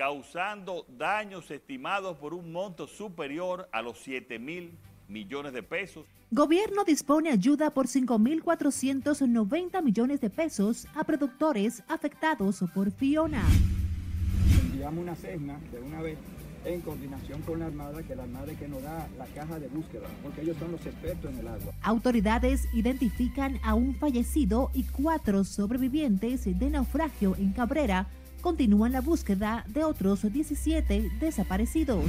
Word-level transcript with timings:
causando 0.00 0.86
daños 0.96 1.50
estimados 1.50 2.16
por 2.16 2.32
un 2.32 2.50
monto 2.52 2.86
superior 2.86 3.68
a 3.70 3.82
los 3.82 3.98
7 3.98 4.38
mil 4.38 4.72
millones 5.08 5.52
de 5.52 5.62
pesos. 5.62 6.06
Gobierno 6.30 6.84
dispone 6.84 7.28
ayuda 7.28 7.68
por 7.68 7.86
5.490 7.86 9.82
millones 9.82 10.22
de 10.22 10.30
pesos 10.30 10.86
a 10.94 11.04
productores 11.04 11.82
afectados 11.86 12.64
por 12.74 12.90
Fiona. 12.92 13.44
Enviamos 14.62 15.02
una 15.02 15.14
cesna 15.14 15.60
de 15.70 15.80
una 15.80 16.00
vez 16.00 16.16
en 16.64 16.80
coordinación 16.80 17.42
con 17.42 17.58
la 17.58 17.66
Armada, 17.66 18.02
que 18.02 18.16
la 18.16 18.22
Armada 18.22 18.52
es 18.52 18.58
que 18.58 18.68
nos 18.68 18.82
da 18.82 19.06
la 19.18 19.26
caja 19.26 19.58
de 19.58 19.68
búsqueda, 19.68 20.08
porque 20.22 20.40
ellos 20.40 20.56
son 20.58 20.72
los 20.72 20.86
expertos 20.86 21.30
en 21.30 21.40
el 21.40 21.48
agua. 21.48 21.74
Autoridades 21.82 22.66
identifican 22.72 23.60
a 23.62 23.74
un 23.74 23.94
fallecido 23.96 24.70
y 24.72 24.84
cuatro 24.84 25.44
sobrevivientes 25.44 26.44
de 26.58 26.70
naufragio 26.70 27.36
en 27.36 27.52
Cabrera. 27.52 28.06
Continúan 28.40 28.92
la 28.92 29.00
búsqueda 29.00 29.64
de 29.68 29.84
otros 29.84 30.22
17 30.22 31.10
desaparecidos. 31.20 32.04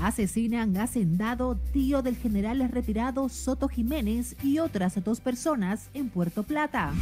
Asesinan 0.00 0.76
hacendado 0.76 1.56
tío 1.72 2.02
del 2.02 2.16
general 2.16 2.68
retirado 2.70 3.28
Soto 3.28 3.68
Jiménez 3.68 4.36
y 4.42 4.58
otras 4.58 5.02
dos 5.02 5.20
personas 5.20 5.88
en 5.94 6.08
Puerto 6.08 6.42
Plata. 6.42 6.92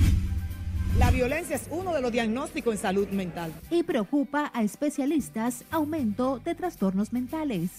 La 0.99 1.11
violencia 1.11 1.57
es 1.57 1.69
uno 1.71 1.95
de 1.95 2.01
los 2.01 2.11
diagnósticos 2.11 2.75
en 2.75 2.81
salud 2.81 3.09
mental. 3.09 3.53
Y 3.71 3.83
preocupa 3.83 4.51
a 4.55 4.63
especialistas 4.63 5.65
aumento 5.71 6.41
de 6.45 6.55
trastornos 6.55 7.13
mentales. 7.13 7.71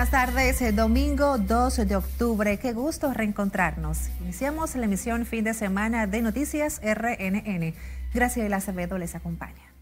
Buenas 0.00 0.12
tardes, 0.12 0.62
eh, 0.62 0.72
domingo 0.72 1.36
2 1.36 1.86
de 1.86 1.94
octubre. 1.94 2.58
Qué 2.58 2.72
gusto 2.72 3.12
reencontrarnos. 3.12 4.08
Iniciamos 4.22 4.74
la 4.74 4.86
emisión 4.86 5.26
fin 5.26 5.44
de 5.44 5.52
semana 5.52 6.06
de 6.06 6.22
Noticias 6.22 6.80
RNN. 6.82 7.74
Graciela 8.14 8.56
Acevedo 8.56 8.96
les 8.96 9.14
acompaña. 9.14 9.74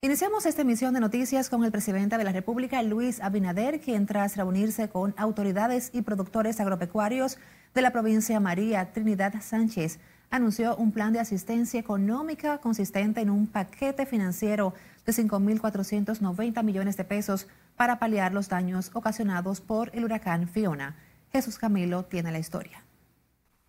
Iniciamos 0.00 0.46
esta 0.46 0.62
emisión 0.62 0.94
de 0.94 1.00
noticias 1.00 1.50
con 1.50 1.62
el 1.62 1.70
presidente 1.70 2.16
de 2.16 2.24
la 2.24 2.32
República, 2.32 2.82
Luis 2.82 3.20
Abinader, 3.20 3.82
quien 3.82 4.06
tras 4.06 4.38
reunirse 4.38 4.88
con 4.88 5.12
autoridades 5.18 5.90
y 5.92 6.00
productores 6.00 6.58
agropecuarios 6.58 7.36
de 7.74 7.82
la 7.82 7.90
provincia 7.90 8.40
María 8.40 8.94
Trinidad 8.94 9.34
Sánchez, 9.42 9.98
anunció 10.30 10.74
un 10.76 10.92
plan 10.92 11.12
de 11.12 11.20
asistencia 11.20 11.78
económica 11.78 12.56
consistente 12.58 13.20
en 13.20 13.28
un 13.28 13.46
paquete 13.46 14.06
financiero 14.06 14.72
de 15.16 15.24
5.490 15.24 16.62
millones 16.62 16.96
de 16.96 17.04
pesos 17.04 17.48
para 17.76 17.98
paliar 17.98 18.32
los 18.32 18.48
daños 18.48 18.92
ocasionados 18.94 19.60
por 19.60 19.90
el 19.94 20.04
huracán 20.04 20.46
Fiona. 20.46 20.96
Jesús 21.32 21.58
Camilo 21.58 22.04
tiene 22.04 22.30
la 22.30 22.38
historia. 22.38 22.84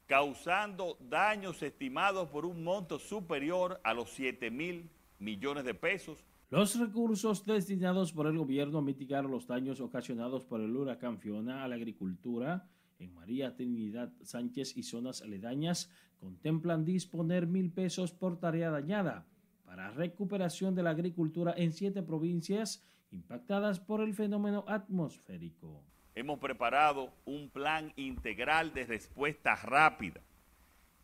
Causando 0.05 0.97
daños 0.99 1.63
estimados 1.63 2.29
por 2.29 2.45
un 2.45 2.63
monto 2.63 2.99
superior 2.99 3.79
a 3.83 3.93
los 3.93 4.11
7 4.11 4.51
mil 4.51 4.89
millones 5.17 5.63
de 5.63 5.73
pesos. 5.73 6.23
Los 6.51 6.77
recursos 6.77 7.45
destinados 7.45 8.11
por 8.11 8.27
el 8.27 8.37
gobierno 8.37 8.79
a 8.79 8.81
mitigar 8.83 9.25
los 9.25 9.47
daños 9.47 9.79
ocasionados 9.79 10.43
por 10.45 10.61
el 10.61 10.75
huracán 10.75 11.17
Fiona 11.17 11.63
a 11.63 11.67
la 11.67 11.75
agricultura 11.75 12.67
en 12.99 13.15
María 13.15 13.55
Trinidad 13.55 14.11
Sánchez 14.21 14.77
y 14.77 14.83
zonas 14.83 15.23
aledañas 15.23 15.89
contemplan 16.19 16.85
disponer 16.85 17.47
mil 17.47 17.71
pesos 17.71 18.11
por 18.11 18.39
tarea 18.39 18.69
dañada 18.69 19.25
para 19.71 19.89
recuperación 19.89 20.75
de 20.75 20.83
la 20.83 20.89
agricultura 20.89 21.53
en 21.55 21.71
siete 21.71 22.03
provincias 22.03 22.83
impactadas 23.09 23.79
por 23.79 24.01
el 24.01 24.13
fenómeno 24.13 24.65
atmosférico. 24.67 25.81
Hemos 26.13 26.39
preparado 26.39 27.13
un 27.23 27.49
plan 27.49 27.93
integral 27.95 28.73
de 28.73 28.85
respuesta 28.85 29.55
rápida 29.55 30.19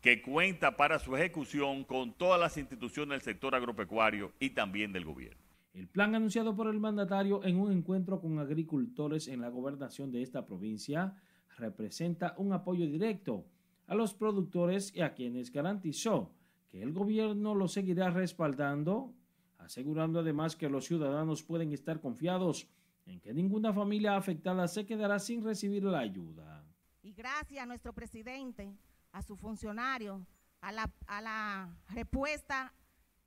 que 0.02 0.20
cuenta 0.20 0.76
para 0.76 0.98
su 0.98 1.16
ejecución 1.16 1.82
con 1.84 2.12
todas 2.12 2.38
las 2.38 2.58
instituciones 2.58 3.08
del 3.08 3.22
sector 3.22 3.54
agropecuario 3.54 4.34
y 4.38 4.50
también 4.50 4.92
del 4.92 5.06
gobierno. 5.06 5.40
El 5.72 5.88
plan 5.88 6.14
anunciado 6.14 6.54
por 6.54 6.68
el 6.68 6.78
mandatario 6.78 7.42
en 7.44 7.58
un 7.58 7.72
encuentro 7.72 8.20
con 8.20 8.38
agricultores 8.38 9.28
en 9.28 9.40
la 9.40 9.48
gobernación 9.48 10.12
de 10.12 10.20
esta 10.20 10.44
provincia 10.44 11.14
representa 11.56 12.34
un 12.36 12.52
apoyo 12.52 12.84
directo 12.84 13.46
a 13.86 13.94
los 13.94 14.12
productores 14.12 14.94
y 14.94 15.00
a 15.00 15.14
quienes 15.14 15.50
garantizó 15.50 16.34
que 16.68 16.82
el 16.82 16.92
gobierno 16.92 17.54
lo 17.54 17.68
seguirá 17.68 18.10
respaldando, 18.10 19.14
asegurando 19.58 20.20
además 20.20 20.56
que 20.56 20.68
los 20.68 20.86
ciudadanos 20.86 21.42
pueden 21.42 21.72
estar 21.72 22.00
confiados 22.00 22.68
en 23.06 23.20
que 23.20 23.32
ninguna 23.32 23.72
familia 23.72 24.16
afectada 24.16 24.68
se 24.68 24.84
quedará 24.84 25.18
sin 25.18 25.42
recibir 25.42 25.82
la 25.84 26.00
ayuda. 26.00 26.64
Y 27.02 27.12
gracias 27.12 27.62
a 27.62 27.66
nuestro 27.66 27.92
presidente 27.92 28.76
a 29.12 29.22
sus 29.22 29.40
funcionarios, 29.40 30.20
a 30.60 30.72
la, 30.72 30.92
a 31.06 31.20
la 31.22 31.76
respuesta 31.88 32.74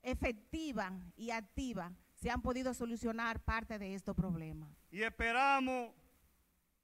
efectiva 0.03 0.91
y 1.15 1.31
activa, 1.31 1.91
se 2.15 2.29
han 2.29 2.41
podido 2.41 2.73
solucionar 2.73 3.39
parte 3.39 3.79
de 3.79 3.95
estos 3.95 4.15
problemas. 4.15 4.69
Y 4.91 5.01
esperamos 5.01 5.93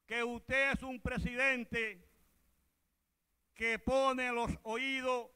que 0.08 0.24
usted 0.24 0.72
es 0.72 0.84
un 0.84 1.00
presidente 1.00 2.08
que 3.54 3.78
pone 3.78 4.32
los 4.32 4.52
oídos 4.64 5.28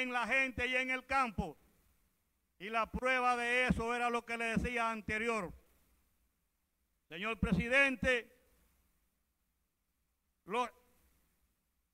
en 0.00 0.12
la 0.12 0.26
gente 0.26 0.66
y 0.66 0.74
en 0.74 0.90
el 0.90 1.04
campo. 1.06 1.56
Y 2.58 2.70
la 2.70 2.90
prueba 2.90 3.36
de 3.36 3.66
eso 3.66 3.94
era 3.94 4.08
lo 4.08 4.24
que 4.24 4.38
le 4.38 4.56
decía 4.56 4.90
anterior. 4.90 5.52
Señor 7.08 7.38
presidente, 7.38 8.32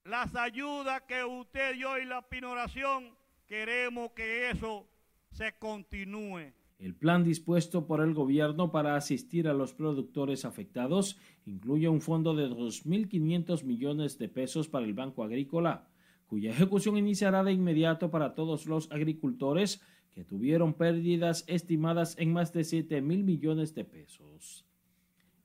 las 0.05 0.35
ayudas 0.37 1.03
que 1.03 1.25
usted 1.25 1.75
dio 1.75 1.99
y 1.99 2.05
la 2.05 2.23
pinoración, 2.23 3.17
queremos 3.47 4.13
que 4.13 4.51
eso 4.51 4.89
se 5.31 5.59
continúe. 5.59 6.53
El 6.79 6.95
plan 6.95 7.25
dispuesto 7.25 7.87
por 7.87 8.01
el 8.01 8.15
gobierno 8.15 8.71
para 8.71 8.95
asistir 8.95 9.49
a 9.49 9.55
los 9.55 9.75
productores 9.75 10.45
afectados 10.45 11.19
incluye 11.45 11.89
un 11.89 12.01
fondo 12.01 12.35
de 12.35 12.49
2.500 12.49 13.65
millones 13.65 14.19
de 14.19 14.29
pesos 14.29 14.69
para 14.69 14.87
el 14.87 14.95
Banco 14.95 15.25
Agrícola, 15.25 15.89
cuya 16.29 16.51
ejecución 16.51 16.97
iniciará 16.97 17.43
de 17.43 17.53
inmediato 17.53 18.11
para 18.11 18.35
todos 18.35 18.67
los 18.67 18.91
agricultores 18.93 19.81
que 20.11 20.25
tuvieron 20.25 20.75
pérdidas 20.75 21.45
estimadas 21.47 22.17
en 22.19 22.33
más 22.33 22.53
de 22.53 22.65
7 22.65 23.01
mil 23.01 23.25
millones 23.25 23.75
de 23.75 23.85
pesos. 23.85 24.67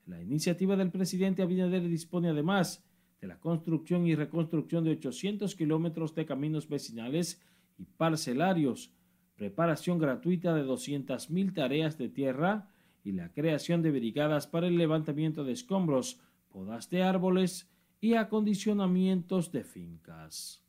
La 0.06 0.20
iniciativa 0.20 0.76
del 0.76 0.90
presidente 0.90 1.42
Abinader 1.42 1.88
dispone 1.88 2.28
además 2.28 2.84
de 3.20 3.28
la 3.28 3.40
construcción 3.40 4.06
y 4.06 4.14
reconstrucción 4.14 4.84
de 4.84 4.90
800 4.90 5.54
kilómetros 5.54 6.14
de 6.14 6.26
caminos 6.26 6.68
vecinales 6.68 7.40
y 7.78 7.84
parcelarios, 7.84 8.92
preparación 9.36 9.98
gratuita 9.98 10.54
de 10.54 10.64
200.000 10.64 11.54
tareas 11.54 11.96
de 11.96 12.10
tierra 12.10 12.68
y 13.02 13.12
la 13.12 13.32
creación 13.32 13.80
de 13.80 13.90
brigadas 13.90 14.46
para 14.46 14.66
el 14.66 14.76
levantamiento 14.76 15.44
de 15.44 15.52
escombros, 15.52 16.20
podas 16.50 16.90
de 16.90 17.02
árboles 17.02 17.70
y 18.00 18.14
acondicionamientos 18.14 19.52
de 19.52 19.64
fincas. 19.64 20.63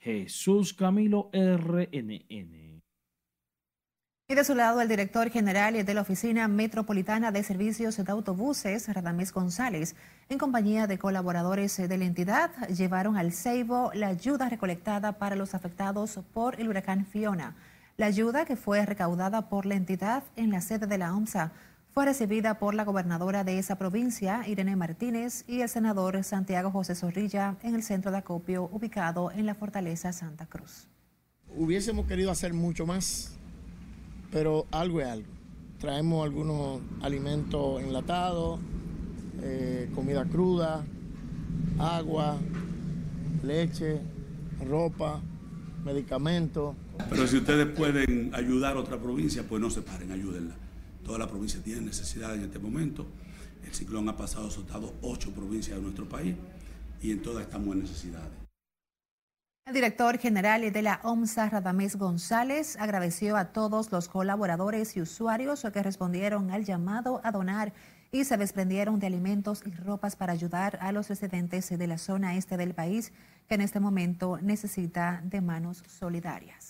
Jesús 0.00 0.72
Camilo 0.72 1.30
RNN. 1.32 2.82
Y 4.28 4.34
de 4.34 4.44
su 4.44 4.54
lado, 4.54 4.80
el 4.80 4.88
director 4.88 5.28
general 5.28 5.84
de 5.84 5.94
la 5.94 6.00
Oficina 6.00 6.48
Metropolitana 6.48 7.32
de 7.32 7.42
Servicios 7.42 7.96
de 7.96 8.12
Autobuses, 8.12 8.88
Radamés 8.88 9.32
González, 9.32 9.96
en 10.28 10.38
compañía 10.38 10.86
de 10.86 10.98
colaboradores 10.98 11.76
de 11.76 11.98
la 11.98 12.04
entidad, 12.04 12.50
llevaron 12.68 13.16
al 13.16 13.32
Ceibo 13.32 13.90
la 13.92 14.06
ayuda 14.06 14.48
recolectada 14.48 15.18
para 15.18 15.36
los 15.36 15.54
afectados 15.54 16.20
por 16.32 16.58
el 16.60 16.68
huracán 16.68 17.04
Fiona. 17.04 17.56
La 17.96 18.06
ayuda 18.06 18.46
que 18.46 18.56
fue 18.56 18.86
recaudada 18.86 19.48
por 19.48 19.66
la 19.66 19.74
entidad 19.74 20.22
en 20.36 20.50
la 20.50 20.60
sede 20.60 20.86
de 20.86 20.96
la 20.96 21.14
OMSA 21.14 21.52
fue 21.92 22.04
recibida 22.04 22.58
por 22.58 22.74
la 22.74 22.84
gobernadora 22.84 23.44
de 23.44 23.58
esa 23.58 23.76
provincia, 23.76 24.46
Irene 24.46 24.76
Martínez, 24.76 25.44
y 25.46 25.60
el 25.60 25.68
senador 25.68 26.22
Santiago 26.24 26.70
José 26.70 26.94
Zorrilla 26.94 27.56
en 27.62 27.74
el 27.74 27.82
centro 27.82 28.10
de 28.10 28.18
acopio 28.18 28.68
ubicado 28.72 29.30
en 29.30 29.46
la 29.46 29.54
fortaleza 29.54 30.12
Santa 30.12 30.46
Cruz. 30.46 30.88
Hubiésemos 31.56 32.06
querido 32.06 32.30
hacer 32.30 32.54
mucho 32.54 32.86
más 32.86 33.36
pero 34.30 34.66
algo 34.70 35.00
es 35.00 35.08
algo. 35.08 35.28
Traemos 35.78 36.24
algunos 36.24 36.80
alimentos 37.02 37.82
enlatados, 37.82 38.60
eh, 39.42 39.90
comida 39.94 40.24
cruda, 40.24 40.84
agua, 41.78 42.38
leche, 43.42 44.00
ropa, 44.68 45.20
medicamentos. 45.84 46.76
Pero 47.08 47.26
si 47.26 47.38
ustedes 47.38 47.66
pueden 47.68 48.30
ayudar 48.34 48.76
a 48.76 48.80
otra 48.80 48.98
provincia, 48.98 49.42
pues 49.48 49.60
no 49.60 49.70
se 49.70 49.80
paren, 49.80 50.12
ayúdenla. 50.12 50.54
Toda 51.10 51.18
la 51.18 51.26
provincia 51.26 51.60
tiene 51.60 51.80
necesidad 51.80 52.36
en 52.36 52.44
este 52.44 52.60
momento. 52.60 53.04
El 53.66 53.74
ciclón 53.74 54.08
ha 54.08 54.16
pasado 54.16 54.46
azotado 54.46 54.94
ocho 55.02 55.32
provincias 55.32 55.76
de 55.76 55.82
nuestro 55.82 56.08
país 56.08 56.36
y 57.02 57.10
en 57.10 57.20
todas 57.20 57.42
estamos 57.42 57.74
en 57.74 57.82
necesidades. 57.82 58.30
El 59.66 59.74
director 59.74 60.18
general 60.18 60.70
de 60.70 60.82
la 60.82 61.00
OMSA, 61.02 61.50
Radamés 61.50 61.96
González, 61.96 62.76
agradeció 62.78 63.36
a 63.36 63.46
todos 63.46 63.90
los 63.90 64.06
colaboradores 64.06 64.96
y 64.96 65.00
usuarios 65.00 65.66
que 65.72 65.82
respondieron 65.82 66.52
al 66.52 66.64
llamado 66.64 67.20
a 67.24 67.32
donar 67.32 67.72
y 68.12 68.22
se 68.22 68.36
desprendieron 68.36 69.00
de 69.00 69.08
alimentos 69.08 69.64
y 69.66 69.72
ropas 69.72 70.14
para 70.14 70.32
ayudar 70.32 70.78
a 70.80 70.92
los 70.92 71.08
residentes 71.08 71.76
de 71.76 71.86
la 71.88 71.98
zona 71.98 72.36
este 72.36 72.56
del 72.56 72.72
país 72.72 73.12
que 73.48 73.56
en 73.56 73.62
este 73.62 73.80
momento 73.80 74.38
necesita 74.40 75.22
de 75.24 75.40
manos 75.40 75.82
solidarias. 75.88 76.69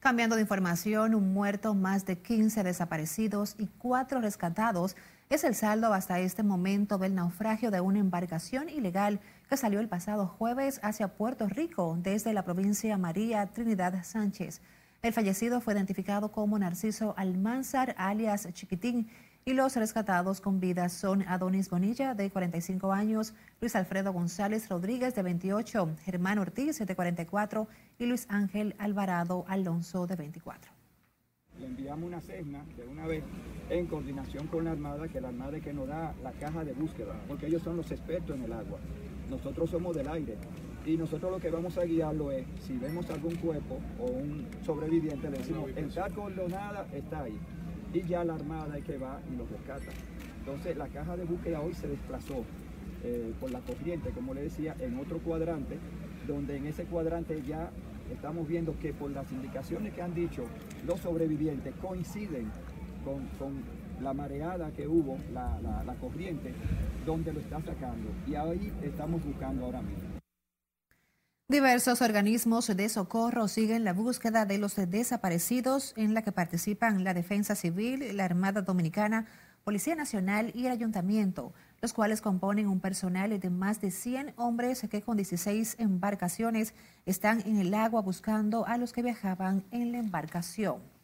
Cambiando 0.00 0.36
de 0.36 0.42
información, 0.42 1.16
un 1.16 1.32
muerto, 1.32 1.74
más 1.74 2.06
de 2.06 2.18
15 2.18 2.62
desaparecidos 2.62 3.56
y 3.58 3.66
cuatro 3.78 4.20
rescatados 4.20 4.94
es 5.28 5.42
el 5.42 5.56
saldo 5.56 5.92
hasta 5.92 6.20
este 6.20 6.44
momento 6.44 6.98
del 6.98 7.16
naufragio 7.16 7.72
de 7.72 7.80
una 7.80 7.98
embarcación 7.98 8.68
ilegal 8.68 9.20
que 9.50 9.56
salió 9.56 9.80
el 9.80 9.88
pasado 9.88 10.28
jueves 10.28 10.78
hacia 10.84 11.08
Puerto 11.08 11.48
Rico 11.48 11.98
desde 12.00 12.32
la 12.32 12.44
provincia 12.44 12.96
María 12.96 13.44
Trinidad 13.46 14.04
Sánchez. 14.04 14.60
El 15.02 15.12
fallecido 15.12 15.60
fue 15.60 15.74
identificado 15.74 16.30
como 16.30 16.58
Narciso 16.58 17.14
Almanzar, 17.16 17.96
alias 17.98 18.48
Chiquitín, 18.52 19.08
y 19.48 19.54
los 19.54 19.76
rescatados 19.76 20.42
con 20.42 20.60
vida 20.60 20.90
son 20.90 21.22
Adonis 21.22 21.70
Bonilla, 21.70 22.12
de 22.12 22.28
45 22.28 22.92
años, 22.92 23.32
Luis 23.62 23.74
Alfredo 23.76 24.12
González 24.12 24.68
Rodríguez, 24.68 25.14
de 25.14 25.22
28, 25.22 25.96
Germán 26.04 26.38
Ortiz, 26.38 26.78
de 26.78 26.94
44, 26.94 27.66
y 27.98 28.04
Luis 28.04 28.26
Ángel 28.28 28.74
Alvarado 28.78 29.46
Alonso, 29.48 30.06
de 30.06 30.16
24 30.16 30.70
le 31.58 31.66
enviamos 31.66 32.06
una 32.06 32.20
Cessna 32.20 32.64
de 32.76 32.86
una 32.86 33.06
vez 33.06 33.24
en 33.68 33.86
coordinación 33.86 34.46
con 34.46 34.64
la 34.64 34.72
Armada, 34.72 35.08
que 35.08 35.20
la 35.20 35.28
Armada 35.28 35.56
es 35.56 35.64
que 35.64 35.72
nos 35.72 35.88
da 35.88 36.14
la 36.22 36.30
caja 36.32 36.62
de 36.62 36.72
búsqueda, 36.72 37.14
porque 37.26 37.46
ellos 37.46 37.62
son 37.62 37.76
los 37.76 37.90
expertos 37.90 38.36
en 38.36 38.44
el 38.44 38.52
agua. 38.52 38.78
Nosotros 39.28 39.68
somos 39.70 39.96
del 39.96 40.08
aire 40.08 40.36
y 40.86 40.96
nosotros 40.96 41.32
lo 41.32 41.38
que 41.38 41.50
vamos 41.50 41.76
a 41.76 41.84
guiarlo 41.84 42.30
es, 42.30 42.46
si 42.64 42.76
vemos 42.76 43.10
algún 43.10 43.34
cuerpo 43.36 43.80
o 43.98 44.06
un 44.06 44.46
sobreviviente, 44.64 45.30
le 45.30 45.38
decimos, 45.38 45.70
el 45.74 45.90
saco 45.90 46.30
nada 46.30 46.86
está 46.92 47.24
ahí. 47.24 47.38
Y 47.92 48.02
ya 48.02 48.24
la 48.24 48.34
Armada 48.34 48.76
es 48.76 48.84
que 48.84 48.98
va 48.98 49.20
y 49.32 49.36
lo 49.36 49.46
rescata. 49.46 49.90
Entonces 50.40 50.76
la 50.76 50.88
caja 50.88 51.16
de 51.16 51.24
búsqueda 51.24 51.60
hoy 51.60 51.74
se 51.74 51.88
desplazó 51.88 52.44
eh, 53.04 53.32
por 53.40 53.50
la 53.50 53.60
corriente, 53.60 54.10
como 54.10 54.34
le 54.34 54.42
decía, 54.42 54.74
en 54.80 54.98
otro 54.98 55.18
cuadrante, 55.18 55.78
donde 56.26 56.56
en 56.56 56.66
ese 56.66 56.84
cuadrante 56.84 57.42
ya 57.46 57.70
estamos 58.12 58.48
viendo 58.48 58.78
que 58.78 58.92
por 58.92 59.10
las 59.10 59.30
indicaciones 59.32 59.92
que 59.94 60.02
han 60.02 60.14
dicho 60.14 60.44
los 60.86 61.00
sobrevivientes 61.00 61.74
coinciden 61.76 62.50
con, 63.04 63.78
la 64.02 64.14
mareada 64.14 64.70
que 64.70 64.86
hubo, 64.86 65.18
la, 65.32 65.58
la 65.84 65.94
corriente, 65.94 66.52
donde 67.04 67.32
lo 67.32 67.40
está 67.40 67.60
sacando. 67.60 68.08
Y 68.28 68.36
ahí 68.36 68.72
estamos 68.82 69.24
buscando 69.24 69.64
ahora 69.64 69.82
mismo. 69.82 70.17
Diversos 71.50 72.02
organismos 72.02 72.66
de 72.66 72.90
socorro 72.90 73.48
siguen 73.48 73.82
la 73.82 73.94
búsqueda 73.94 74.44
de 74.44 74.58
los 74.58 74.76
desaparecidos 74.76 75.94
en 75.96 76.12
la 76.12 76.20
que 76.20 76.30
participan 76.30 77.04
la 77.04 77.14
Defensa 77.14 77.54
Civil, 77.54 78.14
la 78.14 78.26
Armada 78.26 78.60
Dominicana, 78.60 79.24
Policía 79.64 79.94
Nacional 79.94 80.52
y 80.54 80.66
el 80.66 80.72
Ayuntamiento 80.72 81.54
los 81.80 81.92
cuales 81.92 82.20
componen 82.20 82.68
un 82.68 82.80
personal 82.80 83.38
de 83.38 83.50
más 83.50 83.80
de 83.80 83.90
100 83.90 84.34
hombres 84.36 84.86
que 84.90 85.02
con 85.02 85.16
16 85.16 85.76
embarcaciones 85.78 86.74
están 87.06 87.40
en 87.46 87.58
el 87.58 87.72
agua 87.74 88.02
buscando 88.02 88.66
a 88.66 88.76
los 88.78 88.92
que 88.92 89.02
viajaban 89.02 89.64
en 89.70 89.92
la 89.92 89.98
embarcación. 89.98 90.97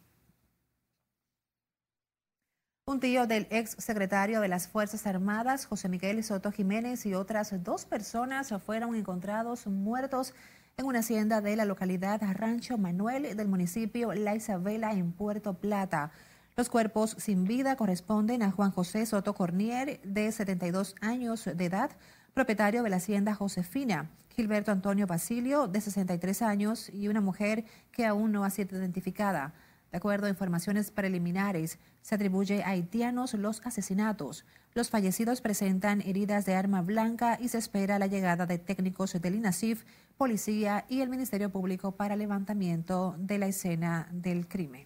Un 2.87 2.99
tío 2.99 3.25
del 3.25 3.47
ex 3.49 3.71
secretario 3.79 4.41
de 4.41 4.47
las 4.47 4.67
Fuerzas 4.67 5.07
Armadas, 5.07 5.65
José 5.65 5.89
Miguel 5.89 6.23
Soto 6.23 6.51
Jiménez, 6.51 7.07
y 7.07 7.15
otras 7.15 7.63
dos 7.63 7.83
personas 7.83 8.53
fueron 8.63 8.93
encontrados 8.93 9.65
muertos 9.65 10.35
en 10.77 10.85
una 10.85 10.99
hacienda 10.99 11.41
de 11.41 11.55
la 11.55 11.65
localidad 11.65 12.21
Rancho 12.35 12.77
Manuel 12.77 13.35
del 13.35 13.47
municipio 13.47 14.13
La 14.13 14.35
Isabela 14.35 14.93
en 14.93 15.13
Puerto 15.13 15.55
Plata. 15.55 16.11
Los 16.55 16.69
cuerpos 16.69 17.15
sin 17.17 17.45
vida 17.45 17.75
corresponden 17.75 18.43
a 18.43 18.51
Juan 18.51 18.69
José 18.69 19.07
Soto 19.07 19.33
Cornier, 19.33 19.99
de 20.03 20.31
72 20.31 20.93
años 21.01 21.49
de 21.51 21.65
edad, 21.65 21.89
propietario 22.35 22.83
de 22.83 22.91
la 22.91 22.97
hacienda 22.97 23.33
Josefina, 23.33 24.11
Gilberto 24.35 24.71
Antonio 24.71 25.07
Basilio, 25.07 25.67
de 25.67 25.81
63 25.81 26.43
años, 26.43 26.89
y 26.93 27.07
una 27.07 27.21
mujer 27.21 27.65
que 27.91 28.05
aún 28.05 28.31
no 28.31 28.45
ha 28.45 28.51
sido 28.51 28.77
identificada. 28.77 29.55
De 29.95 29.99
acuerdo 29.99 30.27
a 30.27 30.29
informaciones 30.29 30.91
preliminares, 30.91 31.79
se 32.01 32.15
atribuye 32.15 32.63
a 32.63 32.71
haitianos 32.71 33.33
los 33.33 33.65
asesinatos. 33.65 34.43
Los 34.73 34.89
fallecidos 34.89 35.39
presentan 35.39 36.01
heridas 36.01 36.45
de 36.45 36.53
arma 36.53 36.81
blanca 36.81 37.37
y 37.39 37.47
se 37.47 37.59
espera 37.59 37.97
la 37.97 38.07
llegada 38.07 38.45
de 38.45 38.59
técnicos 38.59 39.13
del 39.13 39.35
INASIF, 39.35 39.85
policía 40.17 40.83
y 40.89 40.99
el 40.99 41.07
Ministerio 41.07 41.49
Público 41.49 41.93
para 41.93 42.17
levantamiento 42.17 43.15
de 43.17 43.37
la 43.37 43.47
escena 43.47 44.09
del 44.11 44.49
crimen. 44.49 44.85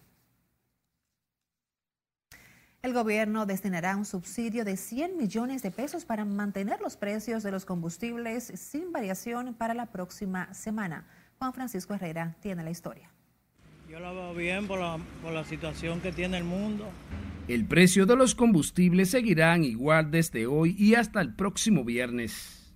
El 2.80 2.92
gobierno 2.94 3.46
destinará 3.46 3.96
un 3.96 4.04
subsidio 4.04 4.64
de 4.64 4.76
100 4.76 5.16
millones 5.16 5.62
de 5.62 5.72
pesos 5.72 6.04
para 6.04 6.24
mantener 6.24 6.80
los 6.80 6.96
precios 6.96 7.42
de 7.42 7.50
los 7.50 7.64
combustibles 7.64 8.44
sin 8.54 8.92
variación 8.92 9.54
para 9.54 9.74
la 9.74 9.86
próxima 9.86 10.54
semana. 10.54 11.04
Juan 11.40 11.52
Francisco 11.52 11.94
Herrera 11.94 12.36
tiene 12.40 12.62
la 12.62 12.70
historia. 12.70 13.09
Yo 13.90 13.98
lo 13.98 14.14
veo 14.14 14.34
bien 14.34 14.68
por 14.68 14.78
la, 14.78 14.98
por 15.20 15.32
la 15.32 15.42
situación 15.42 16.00
que 16.00 16.12
tiene 16.12 16.38
el 16.38 16.44
mundo. 16.44 16.84
El 17.48 17.64
precio 17.64 18.06
de 18.06 18.14
los 18.14 18.36
combustibles 18.36 19.10
seguirán 19.10 19.64
igual 19.64 20.12
desde 20.12 20.46
hoy 20.46 20.76
y 20.78 20.94
hasta 20.94 21.20
el 21.20 21.34
próximo 21.34 21.82
viernes. 21.84 22.72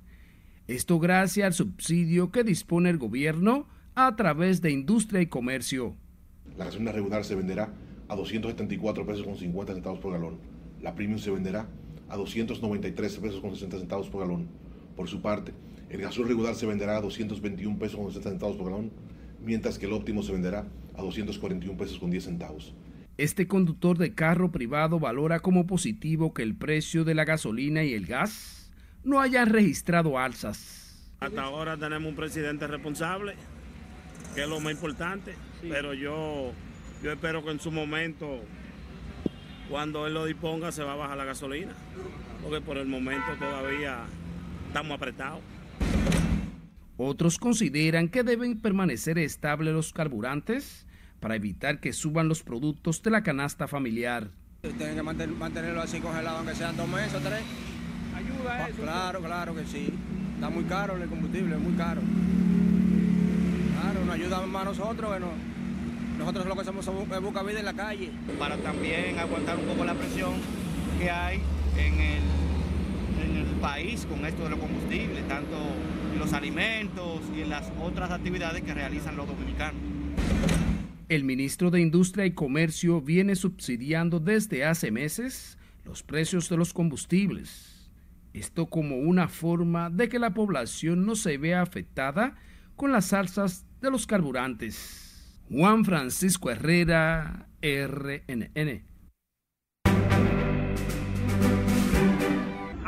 Esto 0.66 0.98
gracias 0.98 1.46
al 1.46 1.52
subsidio 1.52 2.32
que 2.32 2.42
dispone 2.42 2.90
el 2.90 2.98
gobierno 2.98 3.68
a 3.94 4.16
través 4.16 4.60
de 4.60 4.72
Industria 4.72 5.20
y 5.20 5.26
Comercio. 5.26 5.94
La 6.58 6.64
gasolina 6.64 6.90
regular 6.90 7.24
se 7.24 7.36
venderá 7.36 7.72
a 8.08 8.16
274 8.16 9.06
pesos 9.06 9.24
con 9.24 9.36
50 9.36 9.72
centavos 9.74 10.00
por 10.00 10.14
galón. 10.14 10.38
La 10.82 10.96
premium 10.96 11.20
se 11.20 11.30
venderá 11.30 11.68
a 12.08 12.16
293 12.16 13.18
pesos 13.18 13.40
con 13.40 13.54
60 13.54 13.78
centavos 13.78 14.08
por 14.08 14.22
galón. 14.22 14.48
Por 14.96 15.08
su 15.08 15.22
parte, 15.22 15.52
el 15.90 16.00
gasol 16.00 16.26
regular 16.26 16.56
se 16.56 16.66
venderá 16.66 16.96
a 16.96 17.00
221 17.00 17.78
pesos 17.78 18.00
con 18.00 18.08
60 18.08 18.30
centavos 18.30 18.56
por 18.56 18.66
galón, 18.66 18.90
mientras 19.40 19.78
que 19.78 19.86
el 19.86 19.92
óptimo 19.92 20.22
se 20.22 20.32
venderá 20.32 20.66
a 20.96 21.02
241 21.02 21.76
pesos 21.76 21.98
con 21.98 22.10
10 22.10 22.24
centavos. 22.24 22.74
Este 23.16 23.46
conductor 23.46 23.96
de 23.96 24.14
carro 24.14 24.50
privado 24.50 24.98
valora 24.98 25.40
como 25.40 25.66
positivo 25.66 26.34
que 26.34 26.42
el 26.42 26.54
precio 26.54 27.04
de 27.04 27.14
la 27.14 27.24
gasolina 27.24 27.84
y 27.84 27.94
el 27.94 28.06
gas 28.06 28.72
no 29.04 29.20
hayan 29.20 29.50
registrado 29.50 30.18
alzas. 30.18 31.12
Hasta 31.20 31.42
ahora 31.42 31.76
tenemos 31.76 32.08
un 32.08 32.16
presidente 32.16 32.66
responsable, 32.66 33.34
que 34.34 34.42
es 34.42 34.48
lo 34.48 34.58
más 34.60 34.72
importante, 34.72 35.34
pero 35.62 35.94
yo 35.94 36.52
yo 37.04 37.12
espero 37.12 37.44
que 37.44 37.50
en 37.50 37.60
su 37.60 37.70
momento, 37.70 38.40
cuando 39.68 40.06
él 40.06 40.14
lo 40.14 40.24
disponga, 40.24 40.72
se 40.72 40.82
va 40.82 40.94
a 40.94 40.96
bajar 40.96 41.18
la 41.18 41.26
gasolina, 41.26 41.72
porque 42.42 42.62
por 42.62 42.78
el 42.78 42.86
momento 42.86 43.26
todavía 43.38 44.06
estamos 44.68 44.96
apretados. 44.96 45.42
Otros 46.96 47.38
consideran 47.38 48.08
que 48.08 48.22
deben 48.22 48.60
permanecer 48.60 49.18
estables 49.18 49.74
los 49.74 49.92
carburantes 49.92 50.86
para 51.20 51.36
evitar 51.36 51.80
que 51.80 51.92
suban 51.92 52.28
los 52.28 52.42
productos 52.42 53.02
de 53.02 53.10
la 53.10 53.22
canasta 53.22 53.66
familiar. 53.66 54.30
Tienen 54.62 54.96
que 54.96 55.02
mantenerlo 55.02 55.82
así 55.82 56.00
congelado, 56.00 56.38
aunque 56.38 56.54
sean 56.54 56.76
dos 56.76 56.88
meses 56.88 57.14
o 57.14 57.20
tres. 57.20 57.42
¿Ayuda 58.14 58.68
eso? 58.68 58.82
Claro, 58.82 59.20
claro 59.20 59.54
que 59.54 59.66
sí. 59.66 59.92
Está 60.34 60.50
muy 60.50 60.64
caro 60.64 60.96
el 60.96 61.08
combustible, 61.08 61.56
muy 61.56 61.74
caro. 61.74 62.00
Claro, 63.80 64.04
nos 64.04 64.14
ayuda 64.14 64.46
más 64.46 64.62
a 64.62 64.64
nosotros, 64.66 65.10
bueno 65.10 65.54
nosotros 66.18 66.46
lo 66.46 66.54
que 66.54 66.60
hacemos 66.60 66.86
es 66.86 67.20
buscar 67.20 67.46
vida 67.46 67.58
en 67.58 67.64
la 67.64 67.74
calle. 67.74 68.10
Para 68.38 68.56
también 68.56 69.18
aguantar 69.18 69.58
un 69.58 69.66
poco 69.66 69.84
la 69.84 69.94
presión 69.94 70.34
que 70.98 71.10
hay 71.10 71.40
en 71.76 72.00
el 72.00 72.22
país 73.64 74.04
con 74.04 74.26
esto 74.26 74.44
de 74.44 74.50
los 74.50 74.58
combustibles, 74.58 75.26
tanto 75.26 75.56
los 76.18 76.34
alimentos 76.34 77.22
y 77.34 77.44
las 77.44 77.72
otras 77.80 78.10
actividades 78.10 78.62
que 78.62 78.74
realizan 78.74 79.16
los 79.16 79.26
dominicanos. 79.26 79.80
El 81.08 81.24
ministro 81.24 81.70
de 81.70 81.80
Industria 81.80 82.26
y 82.26 82.32
Comercio 82.32 83.00
viene 83.00 83.34
subsidiando 83.36 84.20
desde 84.20 84.66
hace 84.66 84.90
meses 84.90 85.56
los 85.86 86.02
precios 86.02 86.50
de 86.50 86.58
los 86.58 86.74
combustibles. 86.74 87.90
Esto 88.34 88.66
como 88.66 88.98
una 88.98 89.28
forma 89.28 89.88
de 89.88 90.10
que 90.10 90.18
la 90.18 90.34
población 90.34 91.06
no 91.06 91.16
se 91.16 91.38
vea 91.38 91.62
afectada 91.62 92.36
con 92.76 92.92
las 92.92 93.14
alzas 93.14 93.64
de 93.80 93.90
los 93.90 94.06
carburantes. 94.06 95.40
Juan 95.48 95.86
Francisco 95.86 96.50
Herrera, 96.50 97.48
RNN. 97.62 98.93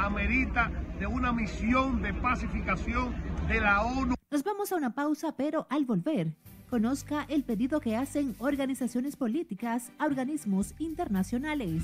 Amerita 0.06 0.70
de 1.00 1.06
una 1.08 1.32
misión 1.32 2.00
de 2.00 2.14
pacificación 2.14 3.12
de 3.48 3.60
la 3.60 3.82
ONU. 3.82 4.14
Nos 4.30 4.44
vamos 4.44 4.70
a 4.70 4.76
una 4.76 4.94
pausa, 4.94 5.34
pero 5.36 5.66
al 5.68 5.84
volver, 5.84 6.32
conozca 6.70 7.26
el 7.28 7.42
pedido 7.42 7.80
que 7.80 7.96
hacen 7.96 8.36
organizaciones 8.38 9.16
políticas 9.16 9.90
a 9.98 10.06
organismos 10.06 10.75
internacionales. 10.78 11.82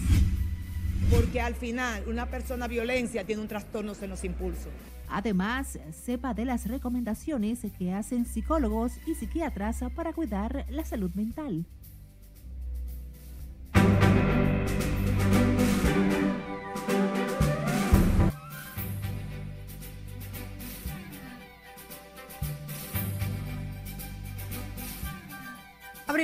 Porque 1.10 1.40
al 1.40 1.56
final 1.56 2.04
una 2.06 2.26
persona 2.26 2.68
violencia 2.68 3.24
tiene 3.24 3.42
un 3.42 3.48
trastorno 3.48 3.92
en 4.00 4.10
los 4.10 4.22
impulsos. 4.22 4.70
Además, 5.08 5.80
sepa 5.92 6.32
de 6.32 6.44
las 6.44 6.68
recomendaciones 6.68 7.66
que 7.76 7.92
hacen 7.92 8.24
psicólogos 8.24 8.92
y 9.04 9.16
psiquiatras 9.16 9.80
para 9.96 10.12
cuidar 10.12 10.64
la 10.70 10.84
salud 10.84 11.10
mental. 11.14 11.66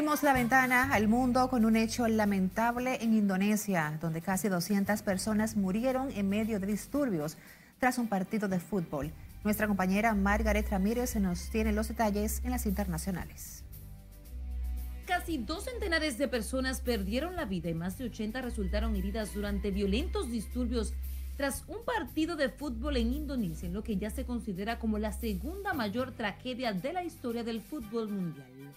La 0.09 0.33
ventana 0.33 0.95
al 0.95 1.07
mundo 1.07 1.51
con 1.51 1.67
un 1.67 1.77
hecho 1.77 2.09
lamentable 2.09 2.97
en 3.03 3.13
Indonesia, 3.13 3.99
donde 4.01 4.23
casi 4.23 4.49
200 4.49 5.03
personas 5.03 5.55
murieron 5.55 6.11
en 6.13 6.31
medio 6.31 6.59
de 6.59 6.67
disturbios 6.67 7.37
tras 7.79 7.99
un 7.99 8.09
partido 8.09 8.49
de 8.49 8.59
fútbol. 8.59 9.13
Nuestra 9.45 9.69
compañera 9.69 10.15
Margaret 10.15 10.67
Ramírez 10.71 11.15
nos 11.17 11.51
tiene 11.51 11.73
los 11.73 11.89
detalles 11.89 12.41
en 12.43 12.53
las 12.53 12.65
internacionales. 12.65 13.65
Casi 15.07 15.37
dos 15.37 15.65
centenares 15.65 16.17
de 16.17 16.27
personas 16.27 16.81
perdieron 16.81 17.37
la 17.37 17.45
vida 17.45 17.69
y 17.69 17.75
más 17.75 17.99
de 17.99 18.07
80 18.07 18.41
resultaron 18.41 18.97
heridas 18.97 19.35
durante 19.35 19.71
violentos 19.71 20.31
disturbios 20.31 20.95
tras 21.37 21.65
un 21.69 21.85
partido 21.85 22.35
de 22.35 22.49
fútbol 22.49 22.97
en 22.97 23.13
Indonesia, 23.13 23.67
en 23.67 23.75
lo 23.75 23.85
que 23.85 23.99
ya 23.99 24.09
se 24.09 24.25
considera 24.25 24.79
como 24.79 24.99
la 24.99 25.13
segunda 25.13 25.75
mayor 25.75 26.13
tragedia 26.13 26.73
de 26.73 26.95
la 26.95 27.05
historia 27.05 27.45
del 27.45 27.61
fútbol 27.61 28.09
mundial. 28.09 28.75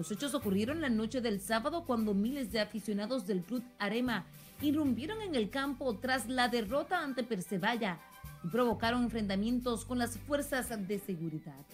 Los 0.00 0.10
hechos 0.10 0.32
ocurrieron 0.32 0.80
la 0.80 0.88
noche 0.88 1.20
del 1.20 1.42
sábado 1.42 1.84
cuando 1.84 2.14
miles 2.14 2.50
de 2.50 2.60
aficionados 2.60 3.26
del 3.26 3.42
club 3.42 3.62
Arema 3.78 4.24
irrumpieron 4.62 5.20
en 5.20 5.34
el 5.34 5.50
campo 5.50 5.94
tras 5.98 6.26
la 6.26 6.48
derrota 6.48 7.04
ante 7.04 7.22
Persevalla 7.22 8.00
y 8.42 8.48
provocaron 8.48 9.02
enfrentamientos 9.02 9.84
con 9.84 9.98
las 9.98 10.16
fuerzas 10.16 10.70
de 10.88 10.98
seguridad. 11.00 11.66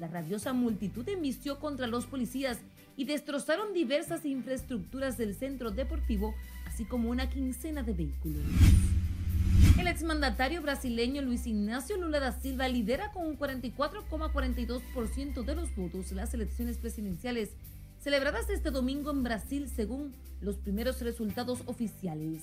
La 0.00 0.08
rabiosa 0.08 0.54
multitud 0.54 1.06
embistió 1.10 1.58
contra 1.60 1.86
los 1.86 2.06
policías 2.06 2.56
y 2.96 3.04
destrozaron 3.04 3.74
diversas 3.74 4.24
infraestructuras 4.24 5.18
del 5.18 5.34
centro 5.34 5.70
deportivo, 5.70 6.34
así 6.66 6.86
como 6.86 7.10
una 7.10 7.28
quincena 7.28 7.82
de 7.82 7.92
vehículos. 7.92 8.46
El 9.78 9.86
exmandatario 9.86 10.60
brasileño 10.60 11.22
Luis 11.22 11.46
Ignacio 11.46 11.96
Lula 11.96 12.18
da 12.18 12.32
Silva 12.32 12.66
lidera 12.66 13.12
con 13.12 13.24
un 13.24 13.38
44,42% 13.38 15.44
de 15.44 15.54
los 15.54 15.76
votos 15.76 16.10
las 16.10 16.34
elecciones 16.34 16.78
presidenciales 16.78 17.50
celebradas 18.00 18.50
este 18.50 18.72
domingo 18.72 19.12
en 19.12 19.22
Brasil 19.22 19.68
según 19.68 20.16
los 20.40 20.56
primeros 20.56 21.00
resultados 21.00 21.62
oficiales. 21.66 22.42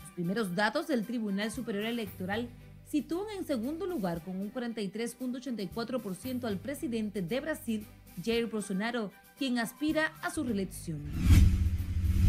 Los 0.00 0.12
primeros 0.12 0.54
datos 0.54 0.86
del 0.86 1.04
Tribunal 1.04 1.50
Superior 1.50 1.86
Electoral 1.86 2.48
sitúan 2.88 3.26
en 3.36 3.44
segundo 3.44 3.86
lugar 3.86 4.22
con 4.22 4.40
un 4.40 4.52
43.84% 4.52 6.44
al 6.44 6.58
presidente 6.58 7.20
de 7.20 7.40
Brasil, 7.40 7.84
Jair 8.24 8.46
Bolsonaro, 8.46 9.10
quien 9.38 9.58
aspira 9.58 10.12
a 10.22 10.30
su 10.30 10.44
reelección. 10.44 11.02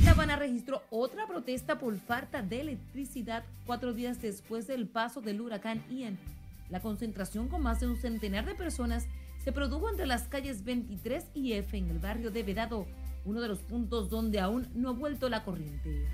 La 0.03 0.11
Habana 0.11 0.35
registró 0.35 0.81
otra 0.89 1.27
protesta 1.27 1.77
por 1.77 1.97
falta 1.99 2.41
de 2.41 2.61
electricidad 2.61 3.43
cuatro 3.65 3.93
días 3.93 4.21
después 4.21 4.67
del 4.67 4.87
paso 4.87 5.21
del 5.21 5.41
huracán 5.41 5.83
Ian. 5.89 6.17
La 6.69 6.81
concentración 6.81 7.47
con 7.47 7.63
más 7.63 7.79
de 7.79 7.87
un 7.87 7.97
centenar 7.97 8.45
de 8.45 8.55
personas 8.55 9.07
se 9.43 9.51
produjo 9.51 9.89
entre 9.89 10.05
las 10.05 10.27
calles 10.27 10.63
23 10.63 11.25
y 11.33 11.53
F 11.53 11.77
en 11.77 11.89
el 11.89 11.99
barrio 11.99 12.31
de 12.31 12.43
Vedado, 12.43 12.85
uno 13.25 13.41
de 13.41 13.47
los 13.47 13.59
puntos 13.59 14.09
donde 14.09 14.39
aún 14.39 14.67
no 14.73 14.89
ha 14.89 14.93
vuelto 14.93 15.29
la 15.29 15.43
corriente. 15.43 16.07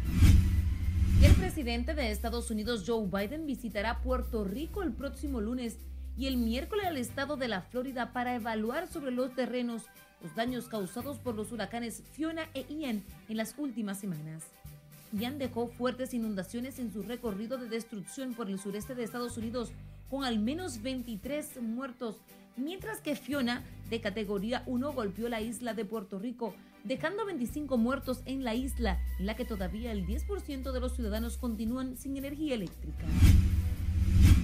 El 1.22 1.34
presidente 1.34 1.94
de 1.94 2.12
Estados 2.12 2.52
Unidos, 2.52 2.84
Joe 2.86 3.08
Biden, 3.08 3.46
visitará 3.46 4.02
Puerto 4.02 4.44
Rico 4.44 4.84
el 4.84 4.94
próximo 4.94 5.42
lunes 5.42 5.78
y 6.18 6.28
el 6.28 6.38
miércoles 6.38 6.86
al 6.86 6.98
estado 6.98 7.38
de 7.38 7.48
la 7.48 7.62
Florida 7.62 8.14
para 8.14 8.36
evaluar 8.36 8.88
sobre 8.88 9.12
los 9.12 9.34
terrenos 9.36 9.84
los 10.26 10.34
daños 10.34 10.68
causados 10.68 11.20
por 11.20 11.36
los 11.36 11.52
huracanes 11.52 12.02
Fiona 12.14 12.50
e 12.56 12.66
Ian 12.68 13.04
en 13.30 13.38
las 13.38 13.54
últimas 13.60 14.00
semanas. 14.00 14.44
Ian 15.12 15.38
dejó 15.38 15.68
fuertes 15.68 16.16
inundaciones 16.16 16.80
en 16.80 16.92
su 16.92 17.04
recorrido 17.04 17.60
de 17.60 17.70
destrucción 17.70 18.34
por 18.34 18.50
el 18.50 18.60
sureste 18.60 18.96
de 18.96 19.04
Estados 19.04 19.38
Unidos, 19.38 19.72
con 20.10 20.24
al 20.24 20.40
menos 20.40 20.82
23 20.82 21.62
muertos, 21.62 22.18
mientras 22.58 23.02
que 23.02 23.16
Fiona, 23.16 23.64
de 23.92 24.02
categoría 24.02 24.64
1, 24.66 24.94
golpeó 24.94 25.30
la 25.30 25.42
isla 25.42 25.76
de 25.76 25.86
Puerto 25.86 26.18
Rico, 26.18 26.56
dejando 26.84 27.24
25 27.28 27.78
muertos 27.78 28.24
en 28.26 28.44
la 28.44 28.56
isla, 28.56 29.00
en 29.20 29.28
la 29.28 29.36
que 29.36 29.46
todavía 29.46 29.92
el 29.92 30.08
10% 30.08 30.72
de 30.72 30.80
los 30.80 30.96
ciudadanos 30.96 31.38
continúan 31.38 31.98
sin 31.98 32.18
energía 32.18 32.56
eléctrica. 32.56 33.06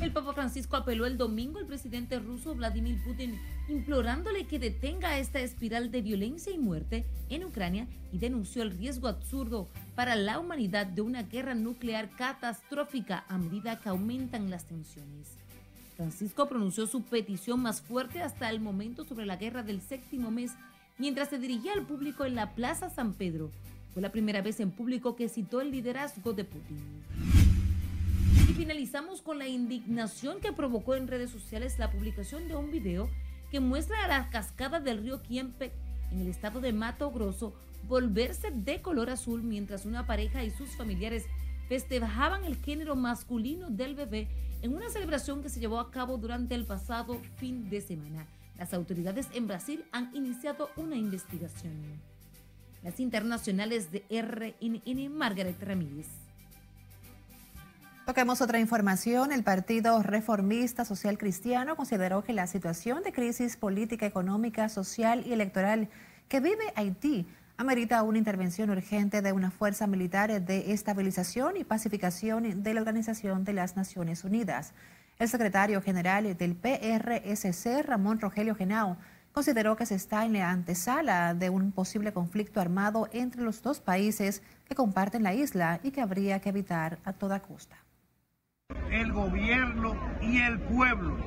El 0.01 0.12
Papa 0.12 0.34
Francisco 0.34 0.77
apeló 0.77 1.05
el 1.05 1.20
domingo 1.20 1.60
al 1.60 1.67
presidente 1.67 2.17
ruso 2.17 2.55
Vladimir 2.55 3.00
Putin, 3.03 3.39
implorándole 3.70 4.48
que 4.48 4.58
detenga 4.58 5.20
esta 5.20 5.39
espiral 5.41 5.91
de 5.91 6.01
violencia 6.01 6.51
y 6.51 6.58
muerte 6.58 7.05
en 7.29 7.43
Ucrania 7.43 7.88
y 8.12 8.17
denunció 8.17 8.63
el 8.63 8.72
riesgo 8.72 9.08
absurdo 9.08 9.70
para 9.93 10.15
la 10.15 10.39
humanidad 10.39 10.88
de 10.88 11.03
una 11.03 11.22
guerra 11.22 11.53
nuclear 11.53 12.10
catastrófica 12.15 13.25
a 13.27 13.38
medida 13.38 13.79
que 13.79 13.89
aumentan 13.89 14.50
las 14.50 14.65
tensiones. 14.65 15.38
Francisco 15.98 16.50
pronunció 16.50 16.88
su 16.88 17.03
petición 17.03 17.62
más 17.62 17.79
fuerte 17.84 18.24
hasta 18.24 18.50
el 18.50 18.60
momento 18.60 19.05
sobre 19.05 19.27
la 19.27 19.36
guerra 19.36 19.62
del 19.62 19.81
séptimo 19.81 20.31
mes 20.31 20.53
mientras 20.98 21.29
se 21.29 21.38
dirigía 21.38 21.74
al 21.74 21.86
público 21.86 22.25
en 22.25 22.34
la 22.34 22.55
Plaza 22.55 22.89
San 22.89 23.13
Pedro. 23.13 23.51
Fue 23.93 24.01
la 24.01 24.12
primera 24.12 24.41
vez 24.41 24.60
en 24.62 24.72
público 24.72 25.15
que 25.15 25.29
citó 25.29 25.62
el 25.62 25.70
liderazgo 25.70 26.34
de 26.34 26.43
Putin. 26.43 27.40
Finalizamos 28.62 29.24
con 29.24 29.39
la 29.39 29.48
indignación 29.48 30.39
que 30.39 30.53
provocó 30.53 30.94
en 30.94 31.08
redes 31.08 31.32
sociales 31.32 31.80
la 31.80 31.89
publicación 31.89 32.48
de 32.48 32.56
un 32.56 32.70
video 32.70 33.10
que 33.50 33.60
muestra 33.60 34.06
a 34.06 34.08
la 34.08 34.30
cascada 34.30 34.80
del 34.80 35.00
río 35.00 35.24
Quiempe 35.24 35.72
en 36.12 36.22
el 36.22 36.27
estado 36.27 36.62
de 36.62 36.72
Mato 36.72 37.10
Grosso 37.10 37.56
volverse 37.88 38.51
de 38.51 38.80
color 38.84 39.10
azul 39.10 39.41
mientras 39.41 39.88
una 39.88 40.06
pareja 40.06 40.44
y 40.44 40.51
sus 40.51 40.75
familiares 40.75 41.25
festejaban 41.70 42.46
el 42.46 42.56
género 42.56 42.96
masculino 42.96 43.72
del 43.72 43.96
bebé 43.96 44.27
en 44.62 44.75
una 44.75 44.91
celebración 44.91 45.41
que 45.41 45.50
se 45.50 45.60
llevó 45.60 45.80
a 45.80 45.89
cabo 45.89 46.18
durante 46.18 46.53
el 46.53 46.65
pasado 46.65 47.20
fin 47.38 47.68
de 47.68 47.82
semana. 47.82 48.27
Las 48.60 48.75
autoridades 48.75 49.27
en 49.34 49.48
Brasil 49.48 49.86
han 49.91 50.15
iniciado 50.15 50.70
una 50.75 50.98
investigación. 50.98 51.74
Las 52.84 53.00
internacionales 53.00 53.91
de 53.91 54.06
RNN, 54.12 55.12
Margaret 55.12 55.60
Ramírez. 55.63 56.30
Toquemos 58.12 58.41
otra 58.41 58.60
información. 58.60 59.32
El 59.32 59.41
Partido 59.41 60.03
Reformista 60.03 60.84
Social 60.84 61.18
Cristiano 61.18 61.77
consideró 61.77 62.25
que 62.25 62.34
la 62.34 62.46
situación 62.46 63.03
de 63.03 63.13
crisis 63.13 63.56
política, 63.56 64.06
económica, 64.06 64.68
social 64.68 65.24
y 65.25 65.32
electoral 65.32 65.88
que 66.27 66.41
vive 66.41 66.74
Haití 66.75 67.25
amerita 67.56 68.03
una 68.03 68.18
intervención 68.18 68.70
urgente 68.70 69.22
de 69.22 69.32
una 69.32 69.50
fuerza 69.50 69.88
militar 69.88 70.41
de 70.41 70.74
estabilización 70.74 71.56
y 71.56 71.63
pacificación 71.63 72.63
de 72.63 72.74
la 72.74 72.82
Organización 72.82 73.46
de 73.46 73.53
las 73.53 73.77
Naciones 73.77 74.25
Unidas. 74.25 74.74
El 75.18 75.30
secretario 75.30 75.82
general 75.82 76.36
del 76.36 76.58
PRSC, 76.58 77.82
Ramón 77.82 78.20
Rogelio 78.20 78.56
Genao, 78.56 78.98
consideró 79.32 79.77
que 79.77 79.86
se 79.86 79.96
está 79.96 80.25
en 80.25 80.34
la 80.34 80.50
antesala 80.50 81.34
de 81.34 81.50
un 81.50 81.72
posible 81.72 82.12
conflicto 82.12 82.60
armado 82.60 83.08
entre 83.13 83.41
los 83.41 83.62
dos 83.62 83.80
países 83.80 84.41
que 84.65 84.75
comparten 84.75 85.24
la 85.24 85.34
isla 85.34 85.80
y 85.82 85.91
que 85.91 86.01
habría 86.01 86.41
que 86.41 86.50
evitar 86.50 87.00
a 87.06 87.13
toda 87.13 87.39
costa. 87.39 87.77
El 88.91 89.11
gobierno 89.11 89.95
y 90.21 90.39
el 90.39 90.59
pueblo 90.59 91.17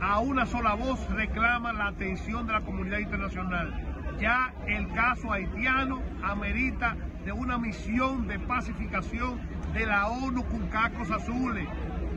a 0.00 0.20
una 0.20 0.46
sola 0.46 0.74
voz 0.74 0.98
reclaman 1.10 1.78
la 1.78 1.88
atención 1.88 2.46
de 2.46 2.52
la 2.52 2.60
comunidad 2.60 2.98
internacional. 2.98 3.72
Ya 4.20 4.52
el 4.66 4.88
caso 4.92 5.32
haitiano 5.32 6.02
amerita 6.22 6.96
de 7.24 7.32
una 7.32 7.58
misión 7.58 8.26
de 8.28 8.38
pacificación 8.38 9.40
de 9.74 9.86
la 9.86 10.08
ONU 10.08 10.44
con 10.44 10.68
cacos 10.68 11.10
azules 11.10 11.68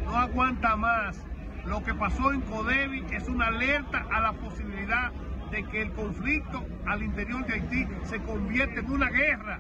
no 0.06 0.16
aguanta 0.16 0.76
más. 0.76 1.24
Lo 1.66 1.84
que 1.84 1.94
pasó 1.94 2.32
en 2.32 2.42
Codevi 2.42 3.06
es 3.12 3.28
una 3.28 3.48
alerta 3.48 4.06
a 4.12 4.20
la 4.22 4.34
posibilidad 4.34 5.12
de 5.52 5.64
que 5.66 5.82
el 5.82 5.92
conflicto 5.92 6.66
al 6.86 7.04
interior 7.04 7.46
de 7.46 7.54
Haití 7.54 7.88
se 8.04 8.20
convierta 8.20 8.80
en 8.80 8.92
una 8.92 9.10
guerra. 9.10 9.60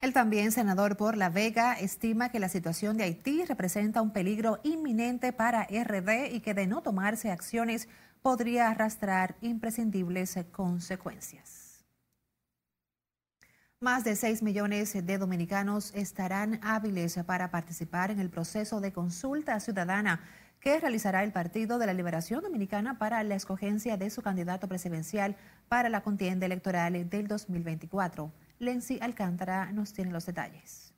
El 0.00 0.14
también 0.14 0.50
senador 0.50 0.96
por 0.96 1.18
La 1.18 1.28
Vega 1.28 1.74
estima 1.74 2.30
que 2.30 2.40
la 2.40 2.48
situación 2.48 2.96
de 2.96 3.04
Haití 3.04 3.44
representa 3.44 4.00
un 4.00 4.12
peligro 4.12 4.58
inminente 4.62 5.34
para 5.34 5.64
RD 5.64 6.32
y 6.32 6.40
que 6.40 6.54
de 6.54 6.66
no 6.66 6.80
tomarse 6.80 7.30
acciones 7.30 7.86
podría 8.22 8.70
arrastrar 8.70 9.36
imprescindibles 9.42 10.38
consecuencias. 10.52 11.84
Más 13.78 14.02
de 14.02 14.16
6 14.16 14.42
millones 14.42 14.94
de 14.94 15.18
dominicanos 15.18 15.92
estarán 15.94 16.60
hábiles 16.62 17.18
para 17.26 17.50
participar 17.50 18.10
en 18.10 18.20
el 18.20 18.30
proceso 18.30 18.80
de 18.80 18.94
consulta 18.94 19.60
ciudadana 19.60 20.20
que 20.60 20.80
realizará 20.80 21.24
el 21.24 21.32
Partido 21.32 21.78
de 21.78 21.86
la 21.86 21.94
Liberación 21.94 22.42
Dominicana 22.42 22.98
para 22.98 23.22
la 23.22 23.34
escogencia 23.34 23.98
de 23.98 24.08
su 24.08 24.22
candidato 24.22 24.66
presidencial 24.66 25.36
para 25.68 25.90
la 25.90 26.02
contienda 26.02 26.46
electoral 26.46 27.08
del 27.10 27.28
2024. 27.28 28.32
Lenzi 28.60 28.98
Alcántara 29.00 29.72
nos 29.72 29.94
tiene 29.94 30.12
los 30.12 30.26
detalles. 30.26 30.92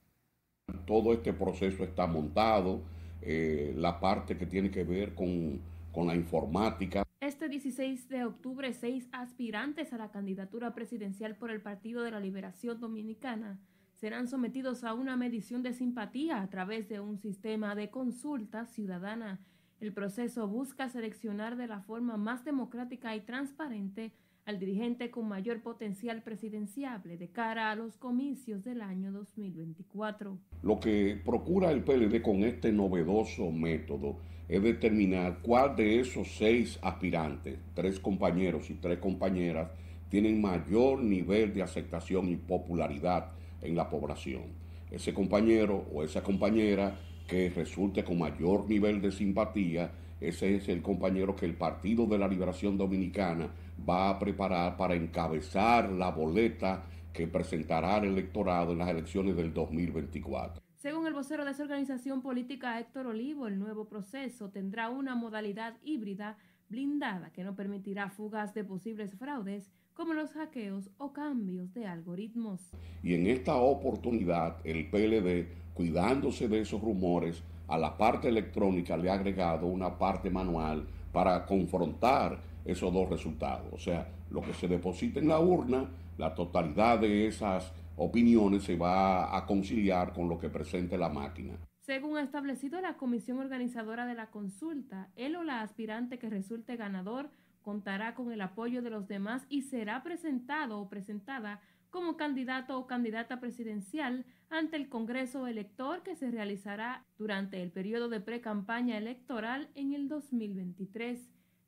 Todo 0.85 1.13
este 1.13 1.33
proceso 1.33 1.85
está 1.85 2.09
montado, 2.09 2.83
eh, 3.21 3.73
la 3.77 4.01
parte 4.01 4.37
que 4.37 4.47
tiene 4.47 4.69
que 4.69 4.83
ver 4.83 5.15
con, 5.15 5.61
con 5.93 6.09
la 6.09 6.17
informática. 6.17 7.05
Este 7.21 7.49
16 7.49 8.09
de 8.09 8.25
octubre, 8.25 8.73
seis 8.73 9.09
aspirantes 9.13 9.93
a 9.93 9.97
la 9.97 10.11
candidatura 10.11 10.75
presidencial 10.75 11.37
por 11.37 11.53
el 11.53 11.63
Partido 11.63 12.03
de 12.03 12.11
la 12.11 12.19
Liberación 12.19 12.81
Dominicana 12.81 13.61
serán 13.95 14.27
sometidos 14.27 14.83
a 14.83 14.95
una 14.95 15.17
medición 15.17 15.63
de 15.63 15.73
simpatía 15.73 16.43
a 16.43 16.51
través 16.51 16.89
de 16.89 16.99
un 16.99 17.19
sistema 17.19 17.77
de 17.77 17.91
consulta 17.91 18.67
ciudadana. 18.67 19.39
El 19.79 19.93
proceso 19.93 20.49
busca 20.49 20.89
seleccionar 20.89 21.57
de 21.57 21.69
la 21.69 21.81
forma 21.81 22.17
más 22.17 22.45
democrática 22.45 23.15
y 23.15 23.21
transparente 23.21 24.11
al 24.45 24.59
dirigente 24.59 25.11
con 25.11 25.29
mayor 25.29 25.63
potencial 25.63 26.23
presidenciable 26.23 27.17
de 27.17 27.29
cara 27.29 27.71
a 27.71 27.77
los 27.77 27.97
comicios 27.97 28.65
del 28.65 28.83
año 28.83 29.13
2024. 29.13 30.37
Lo 30.63 30.81
que 30.81 31.21
procura 31.25 31.71
el 31.71 31.85
PLD 31.85 32.23
con 32.23 32.43
este 32.43 32.73
novedoso 32.73 33.51
método 33.53 34.17
es 34.49 34.63
determinar 34.63 35.39
cuál 35.43 35.77
de 35.77 36.01
esos 36.01 36.29
seis 36.37 36.79
aspirantes, 36.83 37.59
tres 37.75 38.01
compañeros 38.01 38.69
y 38.71 38.75
tres 38.75 38.99
compañeras, 38.99 39.71
tienen 40.09 40.43
mayor 40.43 41.01
nivel 41.01 41.55
de 41.55 41.63
aceptación 41.63 42.29
y 42.29 42.37
popularidad 42.37 43.31
en 43.63 43.77
la 43.77 43.89
población. 43.89 44.43
Ese 44.91 45.15
compañero 45.15 45.87
o 45.95 46.03
esa 46.03 46.23
compañera 46.23 46.99
que 47.29 47.49
resulte 47.49 48.05
con 48.05 48.19
mayor 48.19 48.69
nivel 48.69 49.01
de 49.01 49.13
simpatía, 49.13 49.93
ese 50.29 50.57
es 50.57 50.69
el 50.69 50.83
compañero 50.83 51.35
que 51.35 51.47
el 51.47 51.55
Partido 51.55 52.07
de 52.07 52.19
la 52.19 52.29
Liberación 52.29 52.79
Dominicana 52.79 53.49
va 53.89 54.11
a 54.11 54.19
preparar 54.19 54.77
para 54.77 54.95
encabezar 54.95 55.91
la 55.91 56.11
boleta 56.11 56.85
que 57.13 57.27
presentará 57.27 57.99
el 57.99 58.05
electorado 58.05 58.73
en 58.73 58.79
las 58.79 58.89
elecciones 58.89 59.37
del 59.37 59.53
2024. 59.53 60.63
Según 60.77 61.07
el 61.07 61.13
vocero 61.13 61.45
de 61.45 61.53
esa 61.53 61.63
organización 61.63 62.23
política 62.23 62.81
Héctor 62.81 63.07
Olivo, 63.07 63.47
el 63.47 63.59
nuevo 63.59 63.87
proceso 63.87 64.51
tendrá 64.51 64.91
una 64.91 65.15
modalidad 65.15 65.77
híbrida 65.83 66.39
blindada 66.69 67.31
que 67.31 67.45
no 67.45 67.55
permitirá 67.55 68.09
fugas 68.09 68.55
de 68.55 68.65
posibles 68.65 69.15
fraudes 69.15 69.71
como 69.95 70.15
los 70.15 70.33
hackeos 70.33 70.91
o 70.99 71.13
cambios 71.13 71.75
de 71.75 71.87
algoritmos. 71.87 72.73
Y 73.03 73.15
en 73.15 73.27
esta 73.27 73.57
oportunidad 73.57 74.57
el 74.65 74.89
PLD, 74.89 75.75
cuidándose 75.75 76.49
de 76.49 76.61
esos 76.61 76.81
rumores, 76.81 77.43
a 77.73 77.79
la 77.79 77.97
parte 77.97 78.29
electrónica 78.29 78.99
le 78.99 79.09
ha 79.09 79.15
agregado 79.15 79.67
una 79.67 79.97
parte 79.97 80.29
manual 80.29 80.87
para 81.11 81.47
confrontar 81.47 82.39
esos 82.67 82.93
dos 82.93 83.09
resultados. 83.09 83.67
O 83.73 83.79
sea, 83.79 84.07
lo 84.31 84.43
que 84.43 84.53
se 84.53 84.69
deposita 84.69 85.21
en 85.21 85.29
la 85.29 85.41
urna, 85.41 85.89
la 86.19 86.35
totalidad 86.35 86.99
de 86.99 87.27
esas 87.27 87.73
opiniones 87.97 88.65
se 88.65 88.77
va 88.77 89.35
a 89.35 89.47
conciliar 89.47 90.13
con 90.13 90.29
lo 90.29 90.39
que 90.39 90.51
presente 90.51 90.99
la 90.99 91.09
máquina. 91.09 91.55
Según 91.81 92.19
ha 92.19 92.23
establecido 92.23 92.79
la 92.83 92.99
comisión 92.99 93.39
organizadora 93.39 94.05
de 94.05 94.15
la 94.17 94.31
consulta, 94.31 95.09
él 95.17 95.35
o 95.37 95.43
la 95.43 95.63
aspirante 95.63 96.19
que 96.19 96.29
resulte 96.29 96.77
ganador 96.77 97.31
contará 97.63 98.15
con 98.15 98.33
el 98.33 98.43
apoyo 98.43 98.83
de 98.83 98.91
los 98.91 99.09
demás 99.09 99.47
y 99.49 99.63
será 99.63 100.03
presentado 100.03 100.79
o 100.79 100.91
presentada 100.91 101.61
como 101.89 102.19
candidato 102.19 102.79
o 102.79 102.87
candidata 102.87 103.41
presidencial 103.41 104.27
ante 104.53 104.77
el 104.77 104.89
Congreso 104.89 105.47
elector 105.47 106.03
que 106.03 106.15
se 106.15 106.31
realizará 106.31 107.07
durante 107.17 107.63
el 107.63 107.73
periodo 107.73 108.09
de 108.09 108.21
pre-campaña 108.21 108.99
electoral 108.99 109.71
en 109.75 109.95
el 109.95 110.09
2023. 110.09 111.19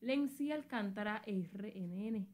Lenci 0.03 0.53
Alcántara, 0.53 1.23
RNN. 1.27 2.29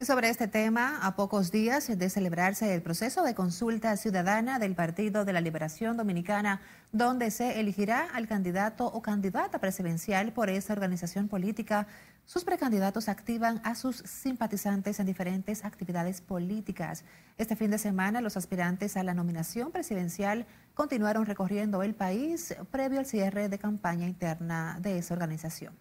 Sobre 0.00 0.30
este 0.30 0.48
tema, 0.48 0.98
a 1.02 1.14
pocos 1.14 1.50
días 1.52 1.86
de 1.98 2.08
celebrarse 2.08 2.74
el 2.74 2.80
proceso 2.80 3.22
de 3.22 3.34
consulta 3.34 3.94
ciudadana 3.98 4.58
del 4.58 4.74
Partido 4.74 5.26
de 5.26 5.34
la 5.34 5.42
Liberación 5.42 5.98
Dominicana, 5.98 6.62
donde 6.90 7.30
se 7.30 7.60
elegirá 7.60 8.08
al 8.14 8.26
candidato 8.26 8.86
o 8.86 9.02
candidata 9.02 9.58
presidencial 9.58 10.32
por 10.32 10.48
esta 10.48 10.72
organización 10.72 11.28
política, 11.28 11.86
sus 12.30 12.44
precandidatos 12.44 13.08
activan 13.08 13.60
a 13.64 13.74
sus 13.74 13.96
simpatizantes 13.96 15.00
en 15.00 15.06
diferentes 15.06 15.64
actividades 15.64 16.20
políticas. 16.20 17.04
Este 17.38 17.56
fin 17.56 17.72
de 17.72 17.78
semana, 17.78 18.20
los 18.20 18.36
aspirantes 18.36 18.96
a 18.96 19.02
la 19.02 19.14
nominación 19.14 19.72
presidencial 19.72 20.46
continuaron 20.74 21.26
recorriendo 21.26 21.82
el 21.82 21.92
país 21.92 22.54
previo 22.70 23.00
al 23.00 23.06
cierre 23.06 23.48
de 23.48 23.58
campaña 23.58 24.06
interna 24.06 24.78
de 24.80 24.98
esa 24.98 25.14
organización. 25.14 25.76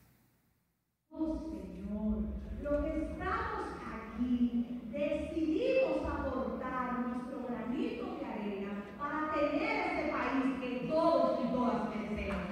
decidimos 4.91 6.03
aportar 6.03 6.99
nuestro 6.99 7.45
granito 7.45 8.17
de 8.17 8.25
arena 8.25 8.85
para 8.97 9.31
tener 9.35 9.85
este 9.85 10.11
país 10.11 10.59
que 10.59 10.87
todos 10.89 11.45
y 11.45 11.51
todas 11.51 11.95
merecemos. 11.95 12.49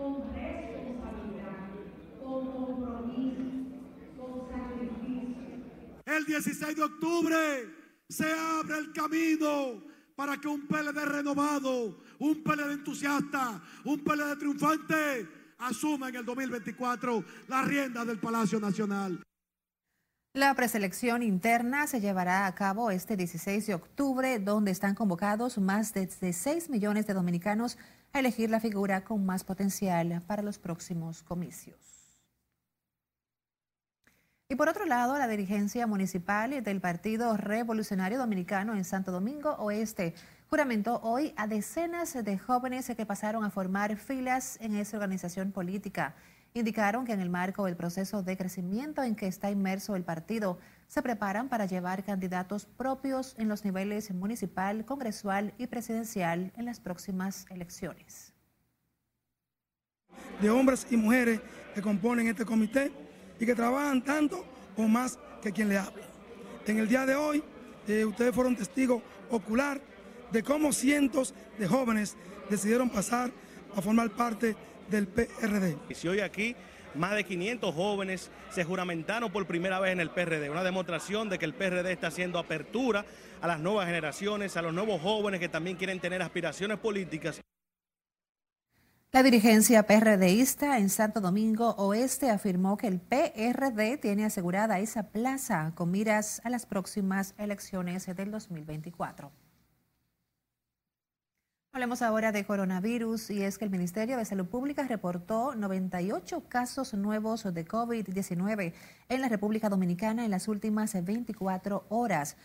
con 0.00 0.32
responsabilidad, 0.34 1.68
con 2.22 2.52
compromiso, 2.52 3.42
con 4.16 4.48
sacrificio. 4.48 5.42
El 6.06 6.24
16 6.24 6.62
de 6.80 6.86
octubre 6.86 7.36
se 8.08 8.32
abre 8.32 8.78
el 8.78 8.92
camino 8.92 9.82
para 10.16 10.38
que 10.38 10.48
un 10.48 10.66
PLD 10.66 11.04
renovado, 11.04 11.98
un 12.18 12.42
PLD 12.42 12.72
entusiasta, 12.72 13.62
un 13.84 14.02
PLD 14.02 14.38
triunfante 14.38 15.28
asuma 15.58 16.08
en 16.08 16.16
el 16.16 16.24
2024 16.24 17.22
la 17.48 17.62
rienda 17.62 18.04
del 18.06 18.18
Palacio 18.18 18.58
Nacional. 18.58 19.22
La 20.32 20.54
preselección 20.54 21.22
interna 21.22 21.86
se 21.86 22.00
llevará 22.00 22.46
a 22.46 22.54
cabo 22.54 22.90
este 22.90 23.16
16 23.16 23.66
de 23.66 23.74
octubre, 23.74 24.38
donde 24.38 24.70
están 24.70 24.94
convocados 24.94 25.58
más 25.58 25.92
de 25.92 26.32
6 26.32 26.70
millones 26.70 27.06
de 27.06 27.14
dominicanos 27.14 27.76
a 28.14 28.20
elegir 28.20 28.48
la 28.48 28.60
figura 28.60 29.04
con 29.04 29.26
más 29.26 29.44
potencial 29.44 30.22
para 30.26 30.42
los 30.42 30.58
próximos 30.58 31.22
comicios. 31.22 31.99
Y 34.50 34.56
por 34.56 34.68
otro 34.68 34.84
lado, 34.84 35.16
la 35.16 35.28
dirigencia 35.28 35.86
municipal 35.86 36.64
del 36.64 36.80
Partido 36.80 37.36
Revolucionario 37.36 38.18
Dominicano 38.18 38.74
en 38.74 38.84
Santo 38.84 39.12
Domingo 39.12 39.52
Oeste 39.60 40.12
juramentó 40.48 40.98
hoy 41.04 41.32
a 41.36 41.46
decenas 41.46 42.12
de 42.14 42.36
jóvenes 42.36 42.90
que 42.96 43.06
pasaron 43.06 43.44
a 43.44 43.50
formar 43.50 43.96
filas 43.96 44.58
en 44.60 44.74
esa 44.74 44.96
organización 44.96 45.52
política. 45.52 46.16
Indicaron 46.52 47.04
que 47.04 47.12
en 47.12 47.20
el 47.20 47.30
marco 47.30 47.66
del 47.66 47.76
proceso 47.76 48.24
de 48.24 48.36
crecimiento 48.36 49.04
en 49.04 49.14
que 49.14 49.28
está 49.28 49.52
inmerso 49.52 49.94
el 49.94 50.02
partido, 50.02 50.58
se 50.88 51.00
preparan 51.00 51.48
para 51.48 51.66
llevar 51.66 52.02
candidatos 52.02 52.66
propios 52.66 53.36
en 53.38 53.48
los 53.48 53.64
niveles 53.64 54.10
municipal, 54.12 54.84
congresual 54.84 55.54
y 55.58 55.68
presidencial 55.68 56.52
en 56.56 56.64
las 56.64 56.80
próximas 56.80 57.46
elecciones. 57.50 58.34
De 60.42 60.50
hombres 60.50 60.88
y 60.90 60.96
mujeres 60.96 61.40
que 61.72 61.80
componen 61.80 62.26
este 62.26 62.44
comité 62.44 63.09
y 63.40 63.46
que 63.46 63.54
trabajan 63.54 64.02
tanto 64.02 64.44
o 64.76 64.82
más 64.82 65.18
que 65.42 65.50
quien 65.50 65.70
le 65.70 65.78
habla. 65.78 66.04
En 66.66 66.78
el 66.78 66.88
día 66.88 67.06
de 67.06 67.16
hoy, 67.16 67.42
eh, 67.88 68.04
ustedes 68.04 68.34
fueron 68.34 68.54
testigos 68.54 69.02
ocular 69.30 69.80
de 70.30 70.42
cómo 70.42 70.72
cientos 70.72 71.34
de 71.58 71.66
jóvenes 71.66 72.16
decidieron 72.48 72.90
pasar 72.90 73.30
a 73.74 73.80
formar 73.82 74.10
parte 74.10 74.54
del 74.88 75.08
PRD. 75.08 75.76
Y 75.88 75.94
si 75.94 76.06
hoy 76.06 76.20
aquí 76.20 76.54
más 76.94 77.14
de 77.14 77.24
500 77.24 77.74
jóvenes 77.74 78.30
se 78.50 78.64
juramentaron 78.64 79.30
por 79.30 79.46
primera 79.46 79.80
vez 79.80 79.92
en 79.92 80.00
el 80.00 80.10
PRD, 80.10 80.50
una 80.50 80.64
demostración 80.64 81.28
de 81.28 81.38
que 81.38 81.44
el 81.44 81.54
PRD 81.54 81.92
está 81.92 82.08
haciendo 82.08 82.38
apertura 82.38 83.04
a 83.40 83.46
las 83.46 83.60
nuevas 83.60 83.86
generaciones, 83.86 84.56
a 84.56 84.62
los 84.62 84.74
nuevos 84.74 85.00
jóvenes 85.00 85.40
que 85.40 85.48
también 85.48 85.76
quieren 85.76 86.00
tener 86.00 86.20
aspiraciones 86.20 86.78
políticas. 86.78 87.40
La 89.12 89.24
dirigencia 89.24 89.82
PRDista 89.88 90.78
en 90.78 90.88
Santo 90.88 91.20
Domingo 91.20 91.70
Oeste 91.70 92.30
afirmó 92.30 92.76
que 92.76 92.86
el 92.86 93.00
PRD 93.00 93.98
tiene 93.98 94.24
asegurada 94.24 94.78
esa 94.78 95.10
plaza 95.10 95.72
con 95.74 95.90
miras 95.90 96.40
a 96.44 96.48
las 96.48 96.64
próximas 96.64 97.34
elecciones 97.36 98.06
del 98.06 98.30
2024. 98.30 99.32
Hablemos 101.72 102.02
ahora 102.02 102.30
de 102.30 102.44
coronavirus 102.44 103.30
y 103.30 103.42
es 103.42 103.58
que 103.58 103.64
el 103.64 103.72
Ministerio 103.72 104.16
de 104.16 104.24
Salud 104.24 104.46
Pública 104.46 104.86
reportó 104.86 105.56
98 105.56 106.44
casos 106.48 106.94
nuevos 106.94 107.42
de 107.42 107.66
COVID-19 107.66 108.74
en 109.08 109.20
la 109.20 109.28
República 109.28 109.68
Dominicana 109.68 110.24
en 110.24 110.30
las 110.30 110.46
últimas 110.46 110.94
24 111.04 111.84
horas. 111.88 112.36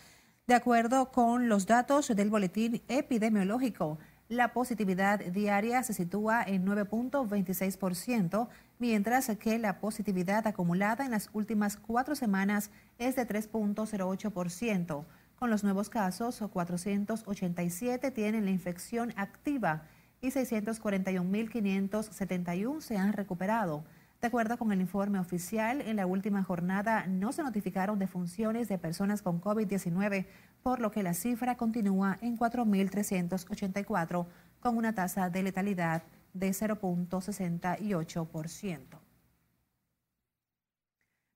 De 0.48 0.54
acuerdo 0.54 1.12
con 1.12 1.48
los 1.48 1.66
datos 1.66 2.08
del 2.08 2.30
boletín 2.30 2.82
epidemiológico, 2.88 3.98
la 4.28 4.52
positividad 4.52 5.20
diaria 5.20 5.82
se 5.82 5.92
sitúa 5.92 6.42
en 6.42 6.64
9.26%, 6.66 8.48
mientras 8.78 9.28
que 9.38 9.58
la 9.58 9.78
positividad 9.78 10.46
acumulada 10.46 11.04
en 11.04 11.10
las 11.12 11.30
últimas 11.32 11.76
cuatro 11.76 12.16
semanas 12.16 12.70
es 12.98 13.16
de 13.16 13.26
3.08%. 13.26 15.04
Con 15.38 15.50
los 15.50 15.64
nuevos 15.64 15.90
casos, 15.90 16.42
487 16.52 18.10
tienen 18.10 18.46
la 18.46 18.50
infección 18.50 19.12
activa 19.16 19.82
y 20.20 20.28
641.571 20.28 22.80
se 22.80 22.96
han 22.96 23.12
recuperado. 23.12 23.84
De 24.20 24.28
acuerdo 24.28 24.56
con 24.56 24.72
el 24.72 24.80
informe 24.80 25.18
oficial, 25.18 25.82
en 25.82 25.96
la 25.96 26.06
última 26.06 26.42
jornada 26.42 27.06
no 27.06 27.32
se 27.32 27.42
notificaron 27.42 27.98
defunciones 27.98 28.66
de 28.68 28.78
personas 28.78 29.20
con 29.20 29.42
COVID-19, 29.42 30.24
por 30.66 30.80
lo 30.80 30.90
que 30.90 31.04
la 31.04 31.14
cifra 31.14 31.56
continúa 31.56 32.18
en 32.22 32.36
4.384, 32.36 34.26
con 34.58 34.76
una 34.76 34.96
tasa 34.96 35.30
de 35.30 35.44
letalidad 35.44 36.02
de 36.34 36.50
0.68%. 36.50 38.98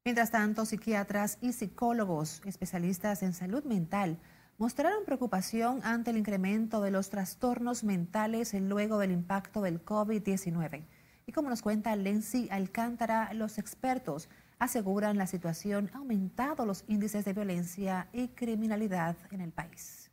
Mientras 0.05 0.33
tanto, 0.33 0.67
psiquiatras 0.67 1.39
y 1.41 1.53
psicólogos 1.53 2.43
especialistas 2.45 3.23
en 3.23 3.33
salud 3.33 3.63
mental 3.63 4.19
mostraron 4.59 5.05
preocupación 5.05 5.79
ante 5.85 6.11
el 6.11 6.17
incremento 6.17 6.81
de 6.81 6.91
los 6.91 7.09
trastornos 7.09 7.85
mentales 7.85 8.53
luego 8.55 8.99
del 8.99 9.13
impacto 9.13 9.63
del 9.63 9.85
COVID-19. 9.85 10.87
Y 11.27 11.33
como 11.33 11.51
nos 11.51 11.63
cuenta 11.63 11.95
Lenzi 11.95 12.49
Alcántara, 12.51 13.33
los 13.35 13.59
expertos 13.59 14.29
aseguran 14.61 15.17
la 15.17 15.27
situación 15.27 15.91
ha 15.95 15.99
aumentado 15.99 16.65
los 16.67 16.85
índices 16.87 17.25
de 17.25 17.33
violencia 17.33 18.09
y 18.13 18.29
criminalidad 18.29 19.17
en 19.33 19.41
el 19.41 19.51
país. 19.51 20.11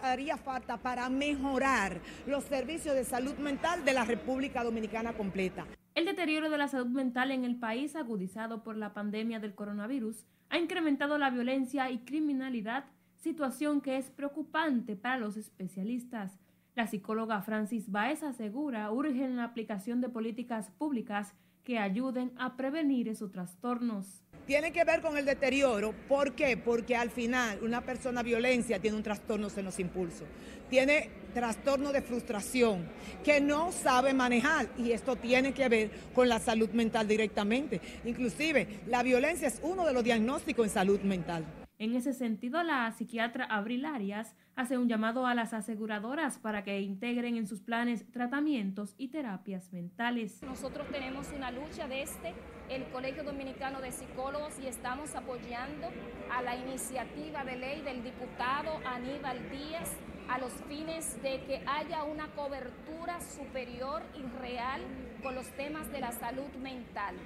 Haría 0.00 0.38
falta 0.38 0.78
para 0.78 1.10
mejorar 1.10 2.00
los 2.26 2.44
servicios 2.44 2.94
de 2.94 3.04
salud 3.04 3.34
mental 3.34 3.84
de 3.84 3.92
la 3.92 4.04
República 4.04 4.64
Dominicana 4.64 5.12
completa. 5.12 5.66
El 5.94 6.06
deterioro 6.06 6.48
de 6.48 6.56
la 6.56 6.68
salud 6.68 6.86
mental 6.86 7.32
en 7.32 7.44
el 7.44 7.56
país, 7.56 7.94
agudizado 7.94 8.62
por 8.62 8.76
la 8.76 8.94
pandemia 8.94 9.40
del 9.40 9.54
coronavirus, 9.54 10.24
ha 10.48 10.58
incrementado 10.58 11.18
la 11.18 11.28
violencia 11.28 11.90
y 11.90 11.98
criminalidad, 11.98 12.86
situación 13.16 13.80
que 13.80 13.98
es 13.98 14.10
preocupante 14.10 14.96
para 14.96 15.18
los 15.18 15.36
especialistas. 15.36 16.38
La 16.74 16.86
psicóloga 16.86 17.42
Francis 17.42 17.90
Baez 17.90 18.22
asegura 18.22 18.90
urge 18.90 19.28
la 19.28 19.44
aplicación 19.44 20.00
de 20.00 20.08
políticas 20.08 20.70
públicas 20.70 21.34
que 21.64 21.78
ayuden 21.78 22.32
a 22.38 22.56
prevenir 22.56 23.08
esos 23.08 23.32
trastornos. 23.32 24.22
Tiene 24.46 24.72
que 24.72 24.84
ver 24.84 25.00
con 25.00 25.16
el 25.16 25.24
deterioro. 25.24 25.94
¿Por 26.06 26.32
qué? 26.34 26.58
Porque 26.58 26.94
al 26.94 27.10
final 27.10 27.58
una 27.62 27.80
persona 27.80 28.22
violencia 28.22 28.78
tiene 28.78 28.96
un 28.96 29.02
trastorno 29.02 29.48
en 29.56 29.64
los 29.64 29.80
impulsos. 29.80 30.28
Tiene 30.68 31.08
trastorno 31.32 31.92
de 31.92 32.02
frustración 32.02 32.86
que 33.24 33.40
no 33.40 33.72
sabe 33.72 34.12
manejar 34.12 34.68
y 34.76 34.92
esto 34.92 35.16
tiene 35.16 35.54
que 35.54 35.68
ver 35.68 35.90
con 36.14 36.28
la 36.28 36.38
salud 36.38 36.68
mental 36.70 37.08
directamente. 37.08 37.80
Inclusive 38.04 38.80
la 38.86 39.02
violencia 39.02 39.48
es 39.48 39.60
uno 39.62 39.86
de 39.86 39.94
los 39.94 40.04
diagnósticos 40.04 40.66
en 40.66 40.72
salud 40.72 41.00
mental. 41.00 41.63
En 41.76 41.96
ese 41.96 42.12
sentido, 42.12 42.62
la 42.62 42.90
psiquiatra 42.92 43.46
Abril 43.46 43.84
Arias 43.84 44.36
hace 44.54 44.78
un 44.78 44.88
llamado 44.88 45.26
a 45.26 45.34
las 45.34 45.52
aseguradoras 45.52 46.38
para 46.38 46.62
que 46.62 46.80
integren 46.80 47.36
en 47.36 47.48
sus 47.48 47.60
planes 47.62 48.08
tratamientos 48.12 48.94
y 48.96 49.08
terapias 49.08 49.72
mentales. 49.72 50.40
Nosotros 50.44 50.86
tenemos 50.92 51.32
una 51.34 51.50
lucha 51.50 51.88
desde 51.88 52.32
el 52.68 52.84
Colegio 52.92 53.24
Dominicano 53.24 53.80
de 53.80 53.90
Psicólogos 53.90 54.56
y 54.60 54.68
estamos 54.68 55.16
apoyando 55.16 55.88
a 56.30 56.42
la 56.42 56.54
iniciativa 56.54 57.42
de 57.42 57.56
ley 57.56 57.82
del 57.82 58.04
diputado 58.04 58.78
Aníbal 58.86 59.50
Díaz 59.50 59.90
a 60.28 60.38
los 60.38 60.52
fines 60.68 61.20
de 61.22 61.42
que 61.42 61.60
haya 61.66 62.04
una 62.04 62.28
cobertura 62.28 63.20
superior 63.20 64.02
y 64.14 64.22
real 64.40 64.80
con 65.24 65.34
los 65.34 65.48
temas 65.56 65.90
de 65.90 66.00
la 66.00 66.12
salud 66.12 66.50
mental 66.62 67.16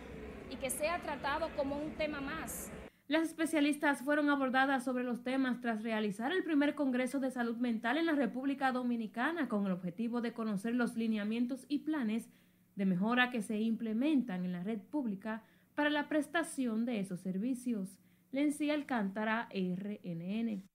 y 0.50 0.56
que 0.56 0.70
sea 0.70 0.98
tratado 1.00 1.50
como 1.54 1.76
un 1.76 1.90
tema 1.92 2.22
más 2.22 2.70
las 3.08 3.22
especialistas 3.22 4.02
fueron 4.02 4.28
abordadas 4.28 4.84
sobre 4.84 5.02
los 5.02 5.22
temas 5.22 5.62
tras 5.62 5.82
realizar 5.82 6.30
el 6.30 6.44
primer 6.44 6.74
Congreso 6.74 7.20
de 7.20 7.30
Salud 7.30 7.56
Mental 7.56 7.96
en 7.96 8.04
la 8.04 8.12
República 8.12 8.70
Dominicana 8.70 9.48
con 9.48 9.64
el 9.64 9.72
objetivo 9.72 10.20
de 10.20 10.34
conocer 10.34 10.74
los 10.74 10.94
lineamientos 10.94 11.64
y 11.68 11.78
planes 11.78 12.28
de 12.76 12.84
mejora 12.84 13.30
que 13.30 13.40
se 13.40 13.58
implementan 13.58 14.44
en 14.44 14.52
la 14.52 14.62
red 14.62 14.80
pública 14.80 15.42
para 15.74 15.88
la 15.88 16.06
prestación 16.06 16.84
de 16.84 17.00
esos 17.00 17.20
servicios. 17.20 17.98
Lencia 18.30 18.74
Alcántara, 18.74 19.48
RNN. 19.54 20.68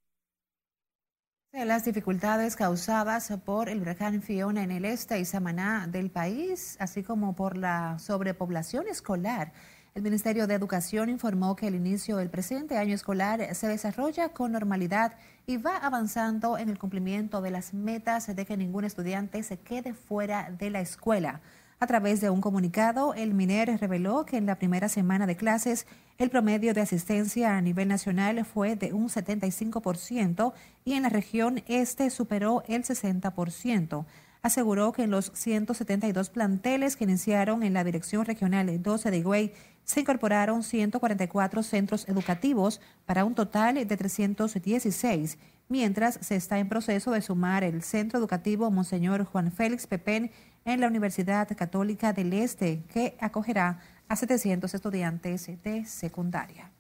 Las 1.54 1.86
dificultades 1.86 2.56
causadas 2.56 3.32
por 3.46 3.70
el 3.70 3.80
huracán 3.80 4.24
Fiona 4.24 4.64
en 4.64 4.72
el 4.72 4.86
este 4.86 5.20
y 5.20 5.26
Samaná 5.26 5.86
del 5.86 6.10
país, 6.10 6.78
así 6.80 7.04
como 7.04 7.36
por 7.36 7.58
la 7.58 8.00
sobrepoblación 8.00 8.88
escolar 8.88 9.54
el 9.96 10.02
Ministerio 10.02 10.48
de 10.48 10.56
Educación 10.56 11.10
informó 11.10 11.56
que 11.56 11.68
el 11.68 11.76
inicio 11.76 12.18
del 12.18 12.32
presente 12.32 12.78
año 12.78 12.96
escolar 12.96 13.54
se 13.54 13.68
desarrolla 13.68 14.30
con 14.30 14.52
normalidad 14.52 15.14
y 15.46 15.58
va 15.58 15.78
avanzando 15.78 16.58
en 16.58 16.70
el 16.70 16.80
cumplimiento 16.80 17.42
de 17.42 17.52
las 17.52 17.76
metas 17.76 18.36
de 18.36 18.46
que 18.46 18.58
ningún 18.58 18.86
estudiante 18.86 19.44
se 19.44 19.60
quede 19.60 19.94
fuera 19.94 20.50
de 20.50 20.72
la 20.72 20.82
escuela. 20.82 21.42
A 21.80 21.86
través 21.86 22.22
de 22.22 22.32
un 22.32 22.42
comunicado, 22.42 23.14
el 23.14 23.36
MINER 23.36 23.78
reveló 23.80 24.26
que 24.26 24.38
en 24.38 24.48
la 24.48 24.58
primera 24.58 24.90
semana 24.90 25.28
de 25.28 25.36
clases 25.36 25.86
el 26.18 26.32
promedio 26.32 26.74
de 26.74 26.82
asistencia 26.82 27.56
a 27.56 27.62
nivel 27.62 27.88
nacional 27.88 28.44
fue 28.46 28.76
de 28.76 28.94
un 28.94 29.10
75% 29.10 30.54
y 30.86 30.94
en 30.94 31.04
la 31.04 31.10
región 31.10 31.62
este 31.68 32.10
superó 32.10 32.64
el 32.68 32.84
60% 32.84 34.06
aseguró 34.44 34.92
que 34.92 35.04
en 35.04 35.10
los 35.10 35.32
172 35.34 36.30
planteles 36.30 36.98
que 36.98 37.06
iniciaron 37.06 37.64
en 37.64 37.74
la 37.74 37.84
Dirección 37.84 38.26
Regional 38.26 38.84
12 38.84 39.10
de 39.10 39.18
Higüey 39.18 39.54
se 39.86 40.02
incorporaron 40.02 40.64
144 40.64 41.64
centros 41.64 42.08
educativos 42.08 42.82
para 43.06 43.26
un 43.26 43.36
total 43.36 43.76
de 43.76 43.98
316, 43.98 45.38
mientras 45.70 46.20
se 46.22 46.36
está 46.36 46.60
en 46.60 46.70
proceso 46.70 47.12
de 47.12 47.22
sumar 47.22 47.64
el 47.64 47.82
Centro 47.84 48.20
Educativo 48.20 48.70
Monseñor 48.70 49.24
Juan 49.24 49.52
Félix 49.52 49.88
Pepén 49.88 50.32
en 50.66 50.82
la 50.82 50.88
Universidad 50.88 51.48
Católica 51.58 52.14
del 52.14 52.34
Este, 52.34 52.84
que 52.94 53.18
acogerá 53.20 53.80
a 54.10 54.16
700 54.16 54.74
estudiantes 54.74 55.50
de 55.64 55.86
secundaria. 55.86 56.72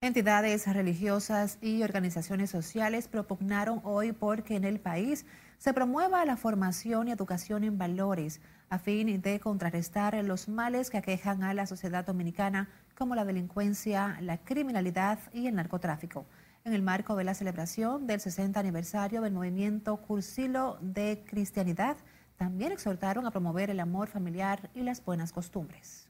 Entidades 0.00 0.64
religiosas 0.72 1.58
y 1.60 1.82
organizaciones 1.82 2.50
sociales 2.50 3.08
propugnaron 3.08 3.80
hoy 3.82 4.12
porque 4.12 4.54
en 4.54 4.62
el 4.62 4.78
país 4.78 5.26
se 5.58 5.74
promueva 5.74 6.24
la 6.24 6.36
formación 6.36 7.08
y 7.08 7.10
educación 7.10 7.64
en 7.64 7.78
valores 7.78 8.40
a 8.70 8.78
fin 8.78 9.20
de 9.20 9.40
contrarrestar 9.40 10.14
los 10.24 10.48
males 10.48 10.90
que 10.90 10.98
aquejan 10.98 11.42
a 11.42 11.52
la 11.52 11.66
sociedad 11.66 12.06
dominicana 12.06 12.68
como 12.96 13.16
la 13.16 13.24
delincuencia, 13.24 14.16
la 14.20 14.38
criminalidad 14.38 15.18
y 15.32 15.48
el 15.48 15.56
narcotráfico. 15.56 16.26
En 16.64 16.74
el 16.74 16.82
marco 16.82 17.16
de 17.16 17.24
la 17.24 17.34
celebración 17.34 18.06
del 18.06 18.20
60 18.20 18.60
aniversario 18.60 19.20
del 19.20 19.32
movimiento 19.32 19.96
Cursilo 19.96 20.78
de 20.80 21.24
Cristianidad, 21.26 21.96
también 22.36 22.70
exhortaron 22.70 23.26
a 23.26 23.32
promover 23.32 23.68
el 23.68 23.80
amor 23.80 24.06
familiar 24.06 24.70
y 24.74 24.82
las 24.82 25.04
buenas 25.04 25.32
costumbres. 25.32 26.08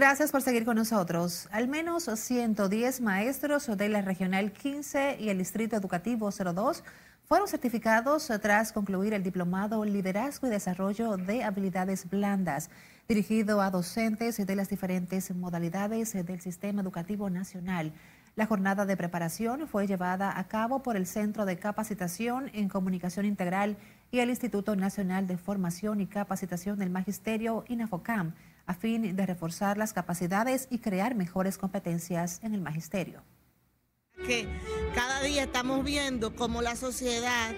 Gracias 0.04 0.34
por 0.34 0.42
seguir 0.42 0.66
con 0.66 0.76
nosotros. 0.76 1.48
Al 1.50 1.70
menos 1.70 2.10
110 2.14 3.00
maestros 3.00 3.68
de 3.78 3.88
la 3.88 4.02
Regional 4.02 4.52
15 4.52 5.16
y 5.18 5.30
el 5.30 5.38
Distrito 5.38 5.78
Educativo 5.78 6.30
02 6.30 6.84
fueron 7.26 7.48
certificados 7.48 8.30
tras 8.42 8.74
concluir 8.74 9.14
el 9.14 9.24
diplomado 9.24 9.86
Liderazgo 9.86 10.48
y 10.48 10.50
Desarrollo 10.50 11.16
de 11.16 11.46
Habilidades 11.46 12.10
Blandas, 12.10 12.70
dirigido 13.08 13.62
a 13.62 13.72
docentes 13.72 14.46
de 14.46 14.56
las 14.58 14.68
diferentes 14.68 15.34
modalidades 15.34 16.12
del 16.12 16.42
Sistema 16.42 16.82
Educativo 16.82 17.30
Nacional. 17.30 17.94
La 18.36 18.46
jornada 18.46 18.86
de 18.86 18.98
preparación 18.98 19.70
fue 19.70 19.88
llevada 19.88 20.38
a 20.38 20.50
cabo 20.50 20.84
por 20.84 20.98
el 20.98 21.08
Centro 21.08 21.46
de 21.46 21.58
Capacitación 21.60 22.52
en 22.54 22.68
Comunicación 22.68 23.26
Integral 23.26 23.78
y 24.12 24.20
el 24.20 24.32
Instituto 24.32 24.76
Nacional 24.76 25.28
de 25.28 25.38
Formación 25.38 26.02
y 26.02 26.08
Capacitación 26.08 26.78
del 26.78 26.90
Magisterio, 26.90 27.64
INAFOCAM, 27.70 28.34
a 28.66 28.74
fin 28.74 29.16
de 29.16 29.26
reforzar 29.26 29.78
las 29.78 29.94
capacidades 29.94 30.68
y 30.70 30.80
crear 30.80 31.16
mejores 31.16 31.58
competencias 31.58 32.40
en 32.44 32.54
el 32.54 32.62
magisterio 32.62 33.24
que 34.26 34.48
cada 34.96 35.22
día 35.22 35.44
estamos 35.44 35.84
viendo 35.84 36.36
cómo 36.36 36.62
la 36.62 36.76
sociedad 36.76 37.54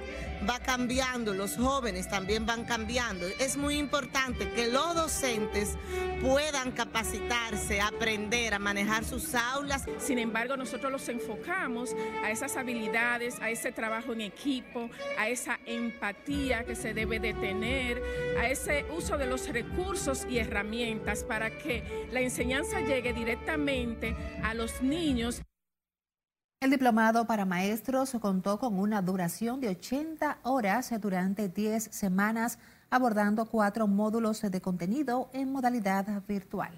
va 0.47 0.59
cambiando, 0.59 1.33
los 1.33 1.55
jóvenes 1.55 2.09
también 2.09 2.45
van 2.45 2.65
cambiando. 2.65 3.25
Es 3.39 3.57
muy 3.57 3.77
importante 3.77 4.49
que 4.51 4.67
los 4.67 4.95
docentes 4.95 5.77
puedan 6.21 6.71
capacitarse, 6.71 7.81
aprender 7.81 8.53
a 8.53 8.59
manejar 8.59 9.05
sus 9.05 9.33
aulas. 9.33 9.85
Sin 9.97 10.19
embargo, 10.19 10.57
nosotros 10.57 10.91
los 10.91 11.07
enfocamos 11.09 11.95
a 12.23 12.31
esas 12.31 12.57
habilidades, 12.57 13.39
a 13.41 13.49
ese 13.49 13.71
trabajo 13.71 14.13
en 14.13 14.21
equipo, 14.21 14.89
a 15.17 15.29
esa 15.29 15.59
empatía 15.65 16.63
que 16.63 16.75
se 16.75 16.93
debe 16.93 17.19
de 17.19 17.33
tener, 17.33 18.01
a 18.39 18.47
ese 18.47 18.85
uso 18.95 19.17
de 19.17 19.27
los 19.27 19.47
recursos 19.47 20.25
y 20.29 20.37
herramientas 20.37 21.23
para 21.23 21.49
que 21.49 22.07
la 22.11 22.21
enseñanza 22.21 22.81
llegue 22.81 23.13
directamente 23.13 24.15
a 24.43 24.53
los 24.53 24.81
niños. 24.81 25.41
El 26.59 26.71
diplomado 26.71 27.25
para 27.27 27.45
maestros 27.45 28.15
contó 28.19 28.59
con 28.59 28.79
una 28.79 29.01
duración 29.01 29.59
de 29.59 29.69
80 29.69 30.39
horas 30.43 30.91
durante 30.99 31.49
10 31.49 31.83
semanas, 31.91 32.57
abordando 32.89 33.45
cuatro 33.45 33.87
módulos 33.87 34.41
de 34.41 34.61
contenido 34.61 35.29
en 35.33 35.51
modalidad 35.51 36.23
virtual. 36.27 36.73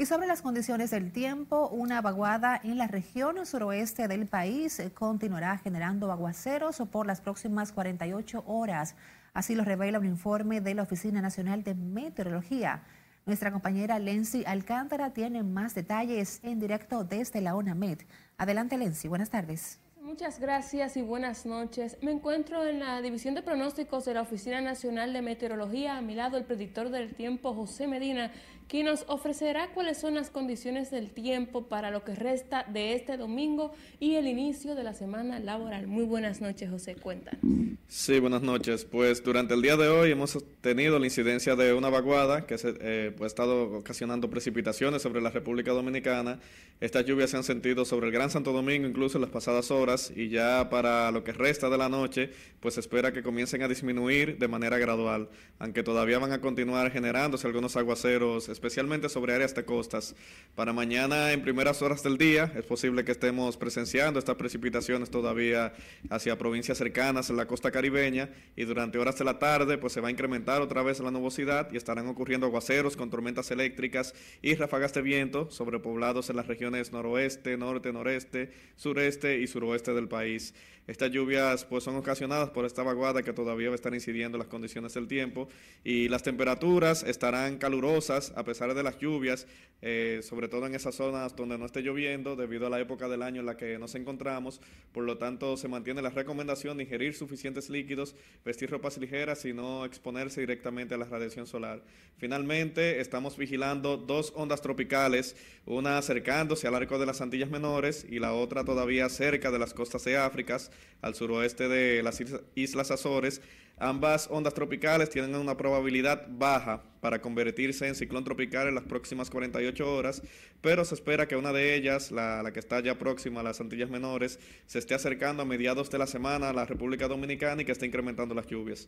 Y 0.00 0.06
sobre 0.06 0.26
las 0.26 0.40
condiciones 0.40 0.90
del 0.90 1.12
tiempo, 1.12 1.68
una 1.68 2.00
vaguada 2.00 2.58
en 2.64 2.78
la 2.78 2.86
región 2.86 3.44
suroeste 3.44 4.08
del 4.08 4.26
país 4.26 4.82
continuará 4.94 5.58
generando 5.58 6.10
aguaceros 6.10 6.82
por 6.90 7.06
las 7.06 7.20
próximas 7.20 7.70
48 7.70 8.42
horas. 8.46 8.96
Así 9.34 9.54
lo 9.54 9.62
revela 9.62 9.98
un 9.98 10.06
informe 10.06 10.62
de 10.62 10.74
la 10.74 10.84
Oficina 10.84 11.20
Nacional 11.20 11.62
de 11.64 11.74
Meteorología. 11.74 12.82
Nuestra 13.30 13.52
compañera 13.52 14.00
Lenzi 14.00 14.42
Alcántara 14.44 15.12
tiene 15.12 15.44
más 15.44 15.72
detalles 15.72 16.40
en 16.42 16.58
directo 16.58 17.04
desde 17.04 17.40
la 17.40 17.54
ONAMED. 17.54 18.00
Adelante, 18.36 18.76
Lenzi. 18.76 19.06
Buenas 19.06 19.30
tardes. 19.30 19.78
Muchas 20.02 20.40
gracias 20.40 20.96
y 20.96 21.02
buenas 21.02 21.46
noches. 21.46 21.96
Me 22.02 22.10
encuentro 22.10 22.66
en 22.66 22.80
la 22.80 23.00
División 23.00 23.36
de 23.36 23.42
Pronósticos 23.42 24.04
de 24.04 24.14
la 24.14 24.22
Oficina 24.22 24.60
Nacional 24.60 25.12
de 25.12 25.22
Meteorología. 25.22 25.96
A 25.96 26.00
mi 26.00 26.16
lado 26.16 26.38
el 26.38 26.44
predictor 26.44 26.90
del 26.90 27.14
tiempo, 27.14 27.54
José 27.54 27.86
Medina, 27.86 28.32
quien 28.70 28.86
nos 28.86 29.04
ofrecerá 29.08 29.72
cuáles 29.74 29.98
son 29.98 30.14
las 30.14 30.30
condiciones 30.30 30.92
del 30.92 31.10
tiempo 31.10 31.64
para 31.64 31.90
lo 31.90 32.04
que 32.04 32.14
resta 32.14 32.64
de 32.72 32.94
este 32.94 33.16
domingo 33.16 33.72
y 33.98 34.14
el 34.14 34.28
inicio 34.28 34.76
de 34.76 34.84
la 34.84 34.94
semana 34.94 35.40
laboral. 35.40 35.88
Muy 35.88 36.04
buenas 36.04 36.40
noches, 36.40 36.70
José. 36.70 36.94
Cuéntanos. 36.94 37.40
Sí, 37.88 38.20
buenas 38.20 38.42
noches. 38.42 38.84
Pues 38.84 39.24
durante 39.24 39.54
el 39.54 39.62
día 39.62 39.76
de 39.76 39.88
hoy 39.88 40.12
hemos 40.12 40.38
tenido 40.60 41.00
la 41.00 41.06
incidencia 41.06 41.56
de 41.56 41.72
una 41.72 41.90
vaguada 41.90 42.46
que 42.46 42.58
se, 42.58 42.74
eh, 42.80 43.12
pues, 43.16 43.24
ha 43.24 43.26
estado 43.26 43.78
ocasionando 43.78 44.30
precipitaciones 44.30 45.02
sobre 45.02 45.20
la 45.20 45.30
República 45.30 45.72
Dominicana. 45.72 46.38
Estas 46.80 47.04
lluvias 47.04 47.30
se 47.30 47.38
han 47.38 47.42
sentido 47.42 47.84
sobre 47.84 48.06
el 48.06 48.12
Gran 48.12 48.30
Santo 48.30 48.52
Domingo 48.52 48.86
incluso 48.86 49.18
en 49.18 49.22
las 49.22 49.30
pasadas 49.30 49.72
horas 49.72 50.12
y 50.14 50.28
ya 50.28 50.70
para 50.70 51.10
lo 51.10 51.24
que 51.24 51.32
resta 51.32 51.68
de 51.68 51.76
la 51.76 51.88
noche, 51.88 52.30
pues 52.60 52.74
se 52.74 52.80
espera 52.80 53.12
que 53.12 53.24
comiencen 53.24 53.62
a 53.62 53.68
disminuir 53.68 54.38
de 54.38 54.46
manera 54.46 54.78
gradual, 54.78 55.28
aunque 55.58 55.82
todavía 55.82 56.20
van 56.20 56.30
a 56.30 56.40
continuar 56.40 56.92
generándose 56.92 57.48
algunos 57.48 57.76
aguaceros 57.76 58.48
especialmente 58.60 59.08
sobre 59.08 59.34
áreas 59.34 59.54
de 59.54 59.64
costas. 59.64 60.14
Para 60.54 60.74
mañana, 60.74 61.32
en 61.32 61.40
primeras 61.40 61.80
horas 61.80 62.02
del 62.02 62.18
día, 62.18 62.52
es 62.54 62.64
posible 62.66 63.06
que 63.06 63.12
estemos 63.12 63.56
presenciando 63.56 64.18
estas 64.18 64.36
precipitaciones 64.36 65.08
todavía 65.08 65.72
hacia 66.10 66.36
provincias 66.36 66.76
cercanas 66.76 67.30
en 67.30 67.38
la 67.38 67.46
costa 67.46 67.70
caribeña 67.70 68.28
y 68.56 68.64
durante 68.64 68.98
horas 68.98 69.16
de 69.16 69.24
la 69.24 69.38
tarde, 69.38 69.78
pues 69.78 69.94
se 69.94 70.02
va 70.02 70.08
a 70.08 70.10
incrementar 70.10 70.60
otra 70.60 70.82
vez 70.82 71.00
la 71.00 71.10
nubosidad 71.10 71.72
y 71.72 71.78
estarán 71.78 72.06
ocurriendo 72.08 72.46
aguaceros 72.46 72.98
con 72.98 73.08
tormentas 73.08 73.50
eléctricas 73.50 74.14
y 74.42 74.54
ráfagas 74.54 74.92
de 74.92 75.00
viento 75.00 75.50
sobre 75.50 75.78
poblados 75.78 76.28
en 76.28 76.36
las 76.36 76.46
regiones 76.46 76.92
noroeste, 76.92 77.56
norte, 77.56 77.94
noreste, 77.94 78.52
sureste 78.76 79.38
y 79.38 79.46
suroeste 79.46 79.94
del 79.94 80.06
país. 80.06 80.52
Estas 80.90 81.12
lluvias 81.12 81.64
pues 81.64 81.84
son 81.84 81.94
ocasionadas 81.94 82.50
por 82.50 82.64
esta 82.64 82.82
vaguada 82.82 83.22
que 83.22 83.32
todavía 83.32 83.68
va 83.68 83.74
a 83.74 83.76
estar 83.76 83.94
incidiendo 83.94 84.36
en 84.36 84.40
las 84.40 84.48
condiciones 84.48 84.92
del 84.94 85.06
tiempo 85.06 85.48
y 85.84 86.08
las 86.08 86.24
temperaturas 86.24 87.04
estarán 87.04 87.58
calurosas 87.58 88.32
a 88.34 88.42
de 88.58 88.82
las 88.82 88.98
lluvias, 88.98 89.46
eh, 89.80 90.20
sobre 90.22 90.48
todo 90.48 90.66
en 90.66 90.74
esas 90.74 90.94
zonas 90.94 91.34
donde 91.34 91.56
no 91.56 91.66
esté 91.66 91.82
lloviendo 91.82 92.36
debido 92.36 92.66
a 92.66 92.70
la 92.70 92.80
época 92.80 93.08
del 93.08 93.22
año 93.22 93.40
en 93.40 93.46
la 93.46 93.56
que 93.56 93.78
nos 93.78 93.94
encontramos. 93.94 94.60
Por 94.92 95.04
lo 95.04 95.16
tanto, 95.18 95.56
se 95.56 95.68
mantiene 95.68 96.02
la 96.02 96.10
recomendación 96.10 96.76
de 96.76 96.84
ingerir 96.84 97.14
suficientes 97.14 97.70
líquidos, 97.70 98.14
vestir 98.44 98.70
ropas 98.70 98.98
ligeras 98.98 99.44
y 99.44 99.52
no 99.52 99.84
exponerse 99.84 100.40
directamente 100.40 100.94
a 100.94 100.98
la 100.98 101.06
radiación 101.06 101.46
solar. 101.46 101.82
Finalmente, 102.18 103.00
estamos 103.00 103.38
vigilando 103.38 103.96
dos 103.96 104.32
ondas 104.36 104.60
tropicales, 104.60 105.36
una 105.64 105.96
acercándose 105.96 106.66
al 106.66 106.74
arco 106.74 106.98
de 106.98 107.06
las 107.06 107.20
Antillas 107.20 107.50
Menores 107.50 108.04
y 108.08 108.18
la 108.18 108.34
otra 108.34 108.64
todavía 108.64 109.08
cerca 109.08 109.50
de 109.50 109.58
las 109.58 109.74
costas 109.74 110.04
de 110.04 110.16
África 110.16 110.58
al 111.00 111.14
suroeste 111.14 111.68
de 111.68 112.02
las 112.02 112.20
Islas 112.54 112.90
Azores. 112.90 113.40
Ambas 113.82 114.28
ondas 114.30 114.52
tropicales 114.52 115.08
tienen 115.08 115.34
una 115.34 115.56
probabilidad 115.56 116.26
baja 116.28 116.82
para 117.00 117.22
convertirse 117.22 117.88
en 117.88 117.94
ciclón 117.94 118.24
tropical 118.24 118.68
en 118.68 118.74
las 118.74 118.84
próximas 118.84 119.30
48 119.30 119.90
horas, 119.90 120.22
pero 120.60 120.84
se 120.84 120.94
espera 120.94 121.26
que 121.26 121.34
una 121.34 121.50
de 121.50 121.74
ellas, 121.74 122.12
la, 122.12 122.50
que 122.52 122.60
está 122.60 122.80
ya 122.80 122.98
próxima 122.98 123.40
a 123.40 123.42
las 123.42 123.58
Antillas 123.58 123.88
Menores, 123.88 124.38
se 124.66 124.78
esté 124.78 124.92
acercando 124.94 125.42
a 125.42 125.46
mediados 125.46 125.90
de 125.90 125.96
la 125.96 126.06
semana 126.06 126.50
a 126.50 126.52
la 126.52 126.66
República 126.66 127.08
Dominicana 127.08 127.62
y 127.62 127.64
que 127.64 127.72
esté 127.72 127.86
incrementando 127.86 128.34
las 128.34 128.46
lluvias. 128.48 128.86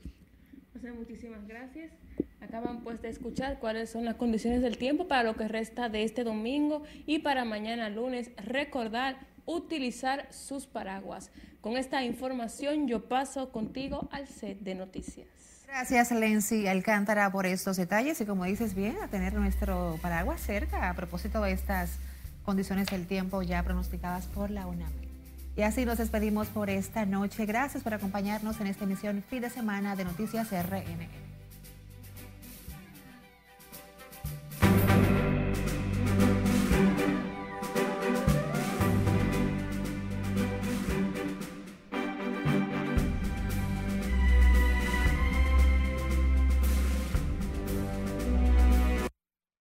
muchísimas 0.95 1.49
gracias. 1.49 1.91
Acaban 2.43 2.85
pues 2.85 3.01
de 3.01 3.09
escuchar 3.09 3.61
cuáles 3.61 3.89
son 3.89 4.05
las 4.05 4.17
condiciones 4.17 4.61
del 4.61 4.77
tiempo 4.77 5.09
para 5.09 5.23
lo 5.23 5.37
que 5.37 5.49
resta 5.49 5.89
de 5.89 6.03
este 6.03 6.23
domingo 6.23 6.83
y 7.07 7.21
para 7.21 7.47
mañana 7.47 7.89
lunes. 7.89 8.31
Recordar 8.45 9.32
utilizar 9.47 10.27
sus 10.33 10.67
paraguas. 10.67 11.31
Con 11.61 11.77
esta 11.77 12.03
información 12.03 12.89
yo 12.89 13.09
paso 13.09 13.51
contigo 13.51 14.09
al 14.13 14.27
set 14.27 14.59
de 14.61 14.75
noticias. 14.75 15.29
Gracias, 15.67 16.11
Lenzi 16.11 16.67
Alcántara, 16.67 17.31
por 17.33 17.47
estos 17.47 17.77
detalles 17.77 18.21
y 18.21 18.27
como 18.27 18.45
dices 18.45 18.75
bien, 18.75 18.97
a 19.03 19.09
tener 19.09 19.33
nuestro 19.33 19.99
paraguas 20.03 20.41
cerca 20.41 20.91
a 20.91 20.95
propósito 20.95 21.41
de 21.43 21.53
estas 21.53 21.99
condiciones 22.45 22.89
del 22.89 23.07
tiempo 23.07 23.43
ya 23.43 23.63
pronosticadas 23.63 24.27
por 24.27 24.51
la 24.51 24.67
UNAM. 24.67 24.93
Y 25.57 25.63
así 25.63 25.85
nos 25.85 25.99
despedimos 25.99 26.49
por 26.49 26.71
esta 26.71 27.07
noche. 27.07 27.47
Gracias 27.47 27.83
por 27.83 27.95
acompañarnos 27.95 28.61
en 28.61 28.67
esta 28.67 28.85
emisión 28.85 29.23
fin 29.29 29.43
de 29.43 29.51
semana 29.51 29.97
de 29.97 30.05
Noticias 30.05 30.51
RNN. 30.51 31.32